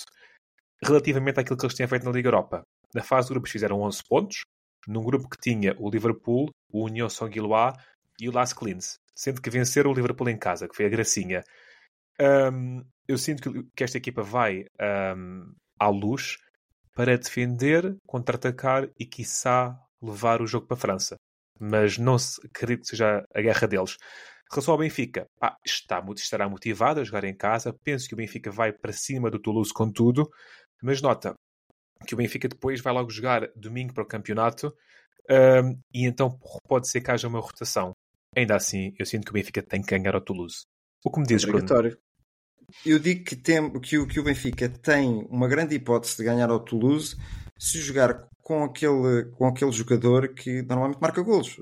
[0.82, 2.62] Relativamente àquilo que eles tinham feito na Liga Europa.
[2.94, 4.44] Na fase de grupos fizeram 11 pontos,
[4.86, 7.74] num grupo que tinha o Liverpool, o Union Saint-Gillois
[8.20, 11.42] e o Las Clins, sendo que venceram o Liverpool em casa, que foi a gracinha.
[12.20, 14.66] Hum, eu sinto que, que esta equipa vai
[15.16, 16.39] hum, à luz
[16.95, 21.16] para defender, contra-atacar e, quiçá, levar o jogo para a França.
[21.59, 23.97] Mas não se, acredito que seja a guerra deles.
[24.51, 27.74] Em relação ao Benfica, pá, está, estará motivado a jogar em casa.
[27.85, 30.31] Penso que o Benfica vai para cima do Toulouse com tudo.
[30.83, 31.35] Mas nota
[32.07, 34.74] que o Benfica depois vai logo jogar domingo para o campeonato
[35.31, 37.93] hum, e então pode ser que haja uma rotação.
[38.37, 40.64] Ainda assim, eu sinto que o Benfica tem que ganhar ao Toulouse.
[41.05, 41.66] O que me dizes, Bruno?
[42.84, 46.50] Eu digo que, tem, que, o, que o Benfica tem uma grande hipótese de ganhar
[46.50, 47.16] ao Toulouse
[47.58, 51.56] se jogar com aquele, com aquele jogador que normalmente marca golos.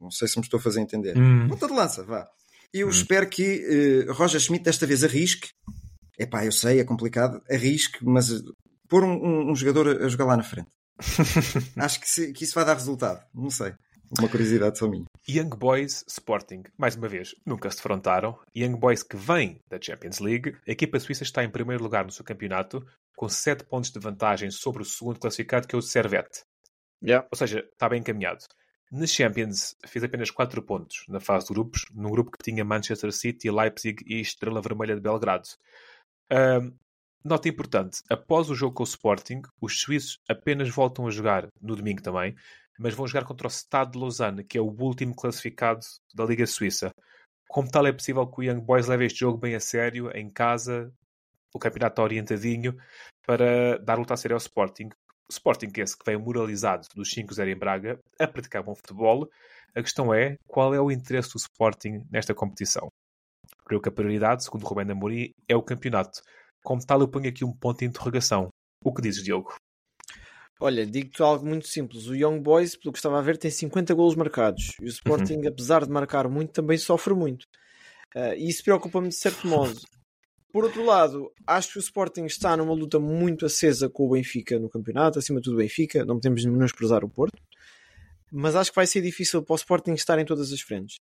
[0.00, 1.16] Não sei se me estou a fazer entender.
[1.16, 1.48] Hum.
[1.48, 2.26] Ponta de lança, vá.
[2.72, 3.42] Eu espero que
[4.06, 5.48] eh, Roger Schmidt desta vez arrisque.
[6.18, 8.38] Epá, eu sei, é complicado, arrisque, mas eh,
[8.88, 10.68] pôr um, um- um jogador a, a jogar lá na frente.
[11.76, 13.20] Acho que, se- que isso vai dar resultado.
[13.34, 13.72] Não sei.
[14.18, 15.04] Uma curiosidade só minha.
[15.28, 18.38] Young Boys Sporting, mais uma vez, nunca se defrontaram.
[18.56, 20.56] Young Boys que vem da Champions League.
[20.66, 24.52] A equipa suíça está em primeiro lugar no seu campeonato, com 7 pontos de vantagem
[24.52, 26.44] sobre o segundo classificado, que é o Servette.
[27.02, 27.26] Yeah.
[27.28, 28.44] Ou seja, está bem encaminhado.
[28.92, 33.10] Na Champions, fez apenas 4 pontos na fase de grupos, num grupo que tinha Manchester
[33.12, 35.48] City, Leipzig e Estrela Vermelha de Belgrado.
[36.30, 36.72] Ahm,
[37.24, 41.74] nota importante: após o jogo com o Sporting, os suíços apenas voltam a jogar no
[41.74, 42.36] domingo também,
[42.78, 45.80] mas vão jogar contra o Stade de Lausanne, que é o último classificado
[46.14, 46.90] da Liga Suíça.
[47.48, 50.30] Como tal, é possível que o Young Boys leve este jogo bem a sério, em
[50.30, 50.92] casa,
[51.54, 52.76] o campeonato está orientadinho,
[53.26, 54.88] para dar luta a sério ao Sporting.
[55.28, 59.28] O Sporting é esse que veio moralizado dos 5-0 em Braga, a praticar bom futebol.
[59.74, 62.88] A questão é, qual é o interesse do Sporting nesta competição?
[63.64, 66.20] Creio que a prioridade, segundo Rubén Amorim, é o campeonato.
[66.62, 68.48] Como tal, eu ponho aqui um ponto de interrogação.
[68.84, 69.54] O que dizes, Diogo?
[70.58, 72.06] Olha, digo-te algo muito simples.
[72.06, 74.72] O Young Boys, pelo que estava a ver, tem 50 golos marcados.
[74.80, 77.46] E o Sporting, apesar de marcar muito, também sofre muito.
[78.14, 79.78] Ah, e isso preocupa-me de certo modo.
[80.50, 84.58] Por outro lado, acho que o Sporting está numa luta muito acesa com o Benfica
[84.58, 87.36] no campeonato, acima de tudo o Benfica, não podemos menosprezar o Porto.
[88.32, 90.96] Mas acho que vai ser difícil para o Sporting estar em todas as frentes.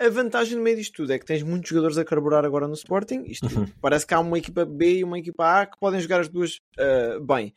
[0.00, 2.74] A vantagem no meio disto tudo é que tens muitos jogadores a carburar agora no
[2.74, 3.24] Sporting.
[3.26, 3.48] Isto
[3.80, 6.58] parece que há uma equipa B e uma equipa A que podem jogar as duas
[6.78, 7.52] ah, bem.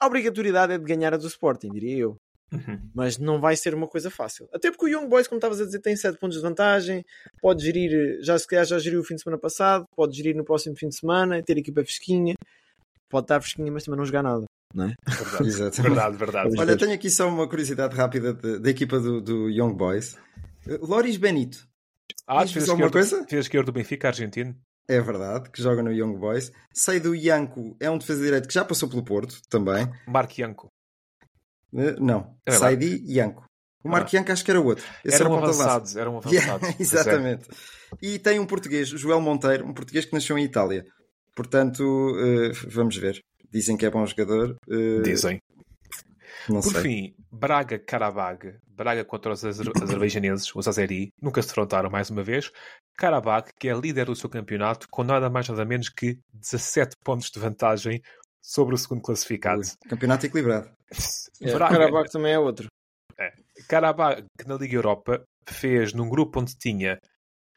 [0.00, 2.16] A obrigatoriedade é de ganhar a do Sporting, diria eu.
[2.94, 4.48] Mas não vai ser uma coisa fácil.
[4.52, 7.04] Até porque o Young Boys, como estavas a dizer, tem 7 pontos de vantagem.
[7.40, 9.84] Pode gerir, já se calhar já geriu o fim de semana passado.
[9.94, 11.42] Pode gerir no próximo fim de semana.
[11.42, 12.34] Ter equipa fresquinha.
[13.08, 14.44] Pode estar fresquinha, mas também não jogar nada.
[14.74, 14.94] Não é?
[15.06, 16.16] Verdade, verdade.
[16.16, 16.54] verdade.
[16.58, 20.16] Olha, tenho aqui só uma curiosidade rápida da equipa do, do Young Boys.
[20.80, 21.68] Loris Benito.
[22.26, 23.26] Ah, fez alguma esquerdo, coisa?
[23.28, 24.56] fez esquerdo do Benfica, argentino.
[24.92, 26.50] É verdade, que joga no Young Boys.
[26.74, 29.88] Sei do Yanko, é um defesa direito que já passou pelo Porto também.
[30.06, 30.68] Mark Yanko.
[31.74, 32.52] Eh, Não, É.
[32.52, 33.44] Saidi Yanko.
[33.84, 34.84] O Marco Yanko acho que era outro.
[35.04, 36.32] Esse Eram era de avançados, eram avançados.
[36.68, 37.48] Yeah, exatamente.
[38.02, 40.84] E tem um português, Joel Monteiro, um português que nasceu em Itália.
[41.34, 41.82] Portanto,
[42.18, 43.20] eh, vamos ver.
[43.52, 44.56] Dizem que é bom jogador.
[44.70, 45.40] eh, Dizem.
[46.48, 46.82] Não Por sei.
[46.82, 52.22] fim, Braga Karabag, Braga contra os azer azerbaijaneses, os Azeri, nunca se defrontaram mais uma
[52.22, 52.50] vez.
[52.96, 57.30] Karabag, que é líder do seu campeonato, com nada mais nada menos que 17 pontos
[57.30, 58.02] de vantagem
[58.42, 59.62] sobre o segundo classificado.
[59.88, 60.70] Campeonato equilibrado.
[61.42, 62.66] É, o Braga- Karabakh também é outro.
[63.68, 66.98] Karabag, que na Liga Europa fez num grupo onde tinha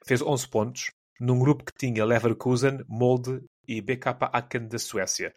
[0.06, 5.34] fez 11 pontos, num grupo que tinha Leverkusen, Molde e BK Aken da Suécia.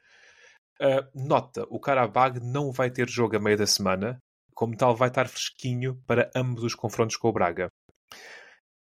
[0.80, 4.18] Uh, nota, o Karabag não vai ter jogo a meio da semana,
[4.54, 7.68] como tal vai estar fresquinho para ambos os confrontos com o Braga.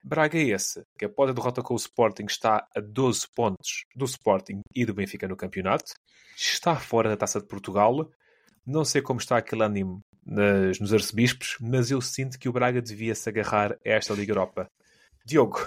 [0.02, 4.04] Braga é esse, que após a derrota com o Sporting está a 12 pontos do
[4.06, 5.92] Sporting e do Benfica no campeonato,
[6.36, 8.10] está fora da Taça de Portugal,
[8.66, 12.80] Não sei como está aquele ânimo nas, nos arcebispos, mas eu sinto que o Braga
[12.80, 14.66] devia se agarrar a esta Liga Europa.
[15.24, 15.66] Diogo.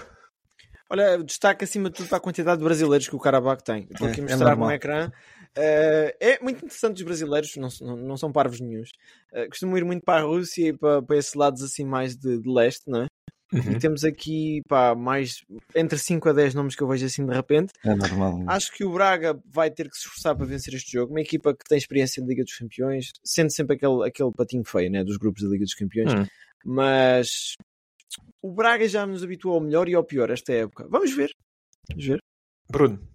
[0.88, 3.86] Olha, destaque acima de tudo para a quantidade de brasileiros que o Carabao tem.
[3.90, 4.70] Estou aqui a É, é mostrar no normal.
[4.72, 5.10] ecrã.
[5.56, 8.90] Uh, é muito interessante os brasileiros, não, não, não são parvos nenhums.
[9.32, 12.40] Uh, costumam ir muito para a Rússia e para, para esses lados assim mais de,
[12.40, 13.06] de leste, não é?
[13.52, 13.72] Uhum.
[13.72, 15.44] E temos aqui pá, mais
[15.76, 17.72] entre 5 a 10 nomes que eu vejo assim de repente.
[17.84, 18.42] É normal.
[18.48, 21.12] Acho que o Braga vai ter que se esforçar para vencer este jogo.
[21.12, 24.90] Uma equipa que tem experiência de Liga dos Campeões, sendo sempre aquele, aquele patinho feio
[24.90, 26.12] né, dos grupos da Liga dos Campeões.
[26.12, 26.26] Hum.
[26.64, 27.54] Mas
[28.42, 30.88] o Braga já nos habituou ao melhor e ao pior esta época.
[30.90, 31.30] Vamos ver.
[31.90, 32.18] Vamos ver.
[32.68, 33.13] Bruno.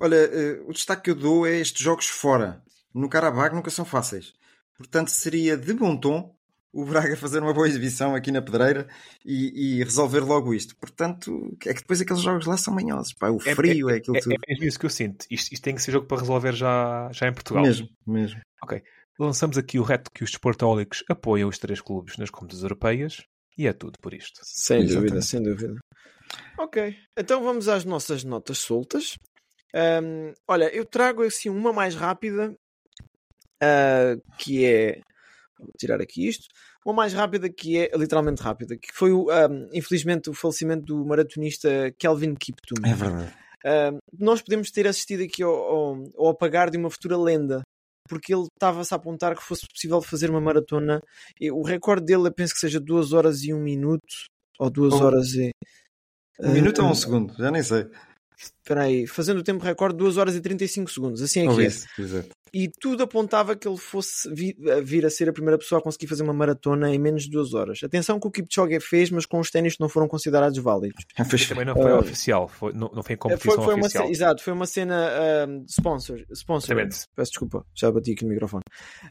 [0.00, 2.62] Olha, eh, o destaque que eu dou é estes jogos fora.
[2.92, 4.32] No Carabag nunca são fáceis.
[4.76, 6.34] Portanto, seria de bom tom
[6.72, 8.88] o Braga fazer uma boa exibição aqui na Pedreira
[9.24, 10.76] e, e resolver logo isto.
[10.76, 13.12] Portanto, é que depois aqueles jogos lá são manhosos.
[13.14, 13.30] Pá.
[13.30, 14.34] O É- frio é, aquilo É, tudo.
[14.34, 15.24] é mesmo isso que eu sinto.
[15.30, 17.62] Isto, isto tem que ser jogo para resolver já, já em Portugal.
[17.62, 18.40] mesmo, mesmo.
[19.18, 23.22] Lançamos aqui o reto que os desportólicos apoiam os três clubes nas compras europeias
[23.56, 24.40] e é tudo por isto.
[24.42, 25.08] Sem Exatamente.
[25.10, 25.76] dúvida, sem dúvida.
[26.58, 29.16] Ok, então vamos às nossas notas soltas.
[29.74, 32.54] Ahm, olha, eu trago assim uma mais rápida,
[33.62, 35.00] ah, que é.
[35.58, 36.46] Vou tirar aqui isto.
[36.84, 41.92] Uma mais rápida que é literalmente rápida, que foi ahm, infelizmente o falecimento do maratonista
[41.98, 42.74] Kelvin Kiptum.
[42.84, 43.32] É verdade.
[43.64, 47.62] Uh, nós podemos ter assistido aqui ao, ao, ao apagar de uma futura lenda,
[48.06, 51.00] porque ele estava-se a apontar que fosse possível fazer uma maratona.
[51.40, 54.02] E o recorde dele, eu penso que seja 2 horas e 1 minuto,
[54.58, 55.04] ou 2 Oh.
[55.04, 55.50] horas e.
[56.40, 57.32] Um minuto ou Ah, um segundo?
[57.38, 57.86] Já nem sei.
[58.36, 61.66] Espera aí, fazendo o tempo recorde 2 horas e 35 segundos, assim é que é.
[61.66, 62.28] isso, exato.
[62.52, 65.82] E tudo apontava que ele fosse vi- a vir a ser a primeira pessoa a
[65.82, 67.80] conseguir fazer uma maratona em menos de 2 horas.
[67.82, 71.04] Atenção que o Kipchoge fez, mas com os ténis não foram considerados válidos.
[71.28, 71.98] Fez- Também não foi Ah.
[71.98, 74.06] oficial, foi, não, não foi em É, competição foi, foi uma oficial.
[74.06, 75.10] ce- exato, foi uma cena
[75.48, 76.72] um, sponsor, sponsor.
[76.76, 77.06] Exatamente.
[77.14, 78.62] Peço desculpa, já bati aqui no microfone.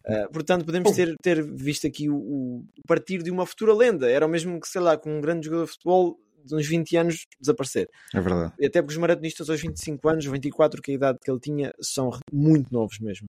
[0.06, 0.96] Uh, portanto, podemos Oh.
[0.96, 4.10] ter, ter visto aqui o, o partir de uma futura lenda.
[4.10, 6.98] Era o mesmo que, sei lá, com um grande jogador de futebol de uns 20
[6.98, 7.90] anos desaparecer.
[8.14, 8.54] É verdade.
[8.60, 11.40] E até porque os maratonistas aos 25 anos, 24, que é a idade que ele
[11.40, 13.28] tinha, são muito novos mesmo.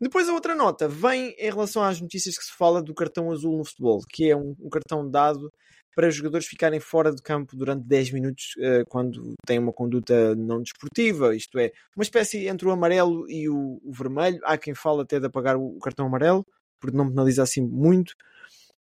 [0.00, 3.58] Depois a outra nota vem em relação às notícias que se fala do cartão azul
[3.58, 5.52] no futebol, que é um, um cartão dado
[5.94, 10.34] para os jogadores ficarem fora do campo durante 10 minutos eh, quando têm uma conduta
[10.36, 14.40] não desportiva, isto é, uma espécie entre o amarelo e o, o vermelho.
[14.44, 16.46] Há quem fala até de apagar o, o cartão amarelo,
[16.80, 18.14] porque não penaliza assim muito.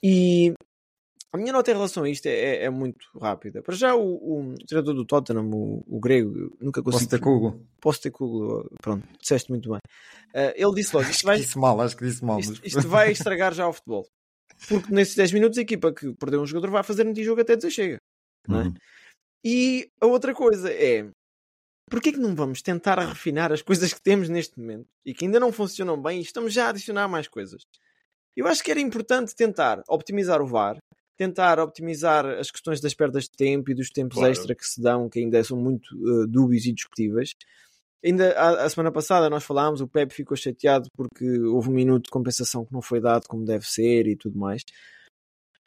[0.03, 0.55] E
[1.35, 3.61] a minha nota em relação a isto é, é- é muito rápida.
[3.63, 7.11] Para já, o, o treinador do Tottenham, o, o grego, nunca Posso consigo.
[7.11, 7.61] ter Google?
[7.81, 9.81] Posso ter Google, pronto, disseste muito bem.
[10.33, 12.39] Eh, ele disse logo: isto vai, disse mal, acho que disse mal.
[12.39, 14.07] isto, mas- isto vai estragar já o futebol.
[14.69, 17.71] Porque nesses 10 minutos a equipa que perdeu um jogador vai fazer anti-jogo até dizer
[17.71, 17.97] chega.
[18.49, 18.53] é?
[18.53, 18.75] Uhum.
[19.45, 21.07] E a outra coisa é
[21.91, 25.39] porquê que não vamos tentar refinar as coisas que temos neste momento e que ainda
[25.41, 27.63] não funcionam bem e estamos já a adicionar mais coisas?
[28.37, 30.79] Eu acho que era importante tentar optimizar o VAR,
[31.17, 34.33] tentar optimizar as questões das perdas de tempo e dos tempos Claro.
[34.33, 37.35] extra que se dão, que ainda são muito uh, dúbios e discutíveis.
[38.05, 42.05] Ainda a, a semana passada nós falámos, o Pepe ficou chateado porque houve um minuto
[42.05, 44.63] de compensação que não foi dado como deve ser e tudo mais.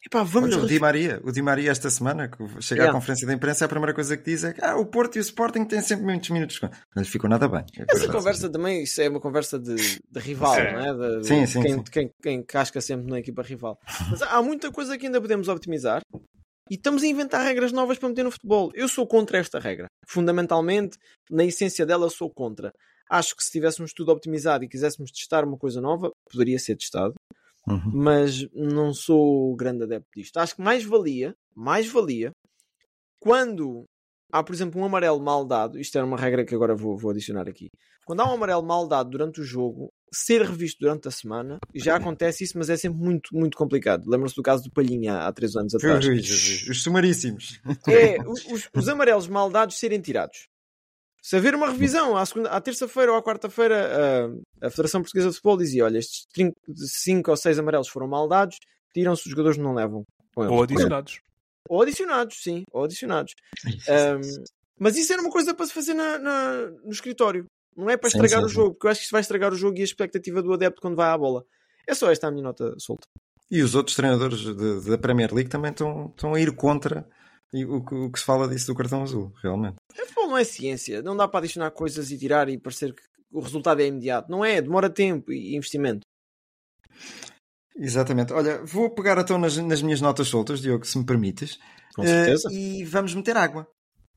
[0.08, 2.92] Epá, vamos o Di Maria, o Di Maria esta semana, que chega Yeah.
[2.92, 5.20] à conferência de imprensa, a primeira coisa que diz é que ah, o Porto e
[5.20, 6.62] o Sporting têm sempre muitos minutos.
[6.96, 7.60] Não lhe ficou nada bem.
[7.78, 8.12] É Essa verdade.
[8.14, 10.94] conversa também, isso é uma conversa de, de rival, não é?
[11.20, 11.84] De- Sim, sim, quem, sim.
[11.92, 13.78] Quem, quem casca sempre na equipa rival.
[14.10, 16.02] Mas há muita coisa que ainda podemos optimizar
[16.70, 18.72] e estamos a inventar regras novas para meter no futebol.
[18.76, 19.88] Eu sou contra esta regra.
[20.08, 20.98] Fundamentalmente,
[21.30, 22.72] na essência dela, sou contra.
[23.10, 27.14] Acho que se tivéssemos tudo optimizado e quiséssemos testar uma coisa nova, poderia ser testado,
[27.68, 27.92] Uhum.
[27.94, 30.38] mas não sou grande adepto disto.
[30.38, 32.32] Acho que mais valia, mais valia,
[33.20, 33.86] quando
[34.32, 37.12] há, por exemplo, um amarelo mal dado, isto era uma regra que agora vou, vou
[37.12, 37.70] adicionar aqui.
[38.06, 41.98] Quando há um amarelo mal dado durante o jogo, ser revisto durante a semana, já
[41.98, 44.10] acontece isso, mas é sempre muito, muito complicado.
[44.10, 46.06] Lembra-se do caso do Palhinha há três anos atrás.
[46.06, 47.60] Ui, Os sumaríssimos.
[47.88, 50.48] É os, os amarelos mal dados serem tirados.
[51.28, 54.30] Se haver uma revisão à, segunda- à terça-feira ou à quarta-feira,
[54.62, 56.26] a, a Federação Portuguesa de Futebol dizia: olha, estes
[57.04, 58.58] 5 ou 6 amarelos foram mal dados,
[58.94, 60.04] tiram-se, os jogadores não levam.
[60.34, 60.54] com eles.
[60.56, 61.20] Ou adicionados.
[61.70, 63.34] Ou adicionados, sim, ou adicionados.
[63.66, 64.44] Um,
[64.80, 67.46] mas isso era uma coisa para se fazer na- na- no escritório.
[67.76, 69.52] Não é para Sim, estragar sim, o jogo, porque eu acho que isso vai estragar
[69.52, 71.44] o jogo e a expectativa do adepto quando vai à bola.
[71.86, 73.06] É só esta a minha nota solta.
[73.52, 74.44] E os outros treinadores
[74.86, 77.06] da Premier League também estão, estão a ir contra
[77.54, 79.76] e o, que- o que se fala disso do cartão azul, realmente.
[79.96, 81.02] Futebol não é ciência.
[81.02, 84.30] Não dá para adicionar coisas e tirar e parecer que o resultado é imediato.
[84.32, 86.02] Não é, demora tempo e investimento.
[87.76, 88.34] Exatamente.
[88.34, 91.60] Olha, vou pegar então nas, nas minhas notas soltas, Diogo, se me permites.
[91.96, 92.50] Com certeza.
[92.52, 93.68] Eh, e vamos meter água.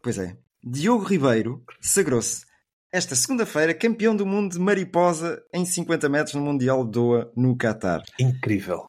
[0.02, 0.36] Pois é.
[0.62, 2.44] Diogo Ribeiro sagrou-se
[2.92, 7.56] esta segunda-feira, campeão do mundo de mariposa em 50 metros no Mundial de Doha, no
[7.56, 8.02] Qatar.
[8.18, 8.86] Incrível.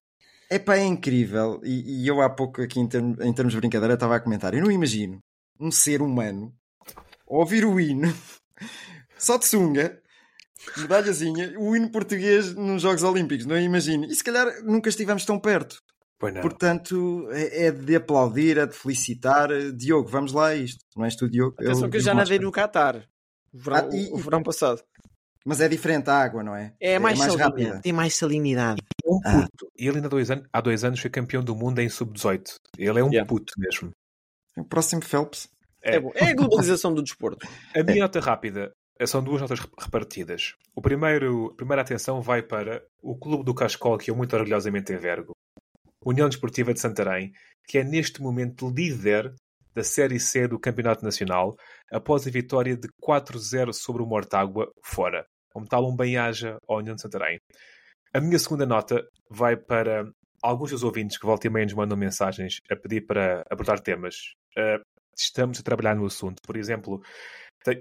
[0.52, 1.62] Epá, é incrível.
[1.64, 4.54] E, e eu há pouco aqui em, term, em termos de brincadeira estava a comentar.
[4.54, 5.20] Eu não imagino
[5.58, 6.54] um ser humano
[7.26, 8.14] ouvir o hino
[9.18, 10.02] só de sunga,
[10.76, 13.45] medalhazinha, o hino português nos Jogos Olímpicos.
[13.45, 14.04] Não imagino.
[14.04, 15.82] E se calhar nunca estivemos tão perto.
[16.41, 19.49] Portanto, é, é, de aplaudir, é de felicitar.
[19.72, 20.84] Diogo, vamos lá a isto.
[20.95, 21.56] Não és tu, Diogo?
[21.60, 23.08] Atenção que eu já nadei no Qatar.
[23.54, 24.84] O verão, ah, e, o verão passado.
[25.46, 26.74] Mas é diferente a água, não é?
[26.80, 27.80] É, é mais, mais rápida.
[27.82, 28.82] Tem mais salinidade.
[29.04, 29.48] É um ah.
[29.78, 32.56] E ele ainda há dois, anos, há dois anos foi campeão do mundo em sub-18.
[32.78, 33.28] Ele é um yeah.
[33.28, 33.92] puto mesmo.
[34.56, 35.50] É o próximo Phelps.
[35.84, 37.48] É, é, é a globalização do desporto.
[37.76, 38.72] A minha nota rápida
[39.08, 40.54] são duas notas repartidas.
[40.76, 44.94] O primeiro, a primeira atenção vai para o Clube do Cascol, que eu muito orgulhosamente
[44.94, 45.32] envergo.
[46.06, 47.32] União Desportiva de Santarém,
[47.68, 49.34] que é neste momento líder
[49.74, 51.56] da Série C do Campeonato Nacional,
[51.92, 55.26] após a vitória de 4-0 sobre o Mortágua fora.
[55.52, 57.39] Como tal, um bem-aja à União de Santarém.
[58.14, 60.10] A minha segunda nota vai para
[60.42, 64.16] alguns dos ouvintes que voltam e meia nos mandam mensagens a pedir para abordar temas.
[64.58, 64.82] Uh,
[65.16, 66.42] estamos a trabalhar no assunto.
[66.42, 67.02] Por exemplo,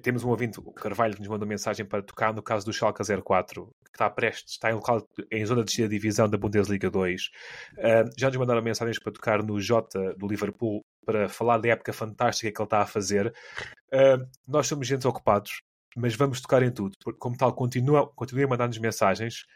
[0.02, 3.02] temos um ouvinte, o Carvalho, que nos mandou mensagem para tocar no caso do Schalke
[3.02, 7.22] 04, que está prestes, está em local em zona de divisão da Bundesliga 2.
[7.22, 11.92] Uh, já nos mandaram mensagens para tocar no Jota do Liverpool para falar da época
[11.92, 13.32] fantástica que ele está a fazer.
[13.92, 15.62] Uh, nós somos gente ocupados,
[15.96, 16.94] mas vamos tocar em tudo.
[17.18, 19.46] Como tal, continua, continuem a mandar-nos mensagens,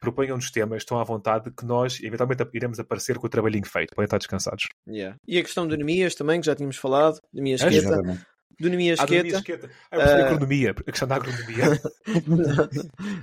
[0.00, 3.94] proponham-nos temas, estão à vontade, que nós eventualmente iremos aparecer com o trabalhinho feito.
[3.94, 4.68] Podem estar descansados.
[4.88, 5.16] Yeah.
[5.26, 8.26] E a questão de Nemias também, que já tínhamos falado, Nemias Queta.
[8.62, 9.68] Do Nemias Queta.
[9.90, 10.00] Ah, uh...
[10.00, 11.82] agronomia, a questão da agronomia.
[12.28, 12.68] não,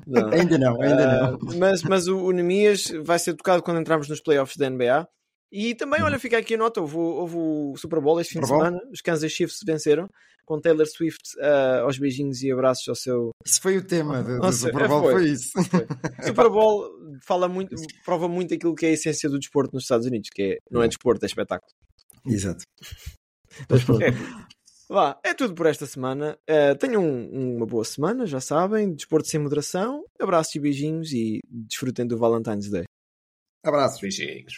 [0.22, 0.34] não.
[0.34, 1.36] Ainda não, ainda não.
[1.36, 5.08] Uh, mas, mas o, o Nemias vai ser tocado quando entrarmos nos playoffs da NBA.
[5.50, 8.58] E também, olha, fica aqui a nota: houve, houve o Super Bowl este fim Super
[8.58, 8.80] de semana.
[8.92, 10.10] Os Kansas Chiefs venceram
[10.46, 13.30] com Taylor Swift uh, aos beijinhos e abraços ao seu.
[13.46, 15.52] Isso foi o tema do, do Super Bowl, foi, foi isso.
[15.64, 15.88] Foi.
[16.20, 16.90] O Super Bowl
[17.26, 20.42] fala muito, prova muito aquilo que é a essência do desporto nos Estados Unidos, que
[20.42, 21.72] é, não é desporto, é espetáculo.
[22.26, 22.64] Exato.
[23.70, 24.04] Mas pronto.
[24.04, 24.10] É.
[24.90, 26.36] Vá, é tudo por esta semana.
[26.50, 28.96] Uh, tenham um, uma boa semana, já sabem.
[28.96, 30.04] Desporto sem moderação.
[30.20, 32.86] Abraços e beijinhos e desfrutem do Valentine's Day.
[33.64, 34.02] Abraços.
[34.02, 34.56] Beijinhos.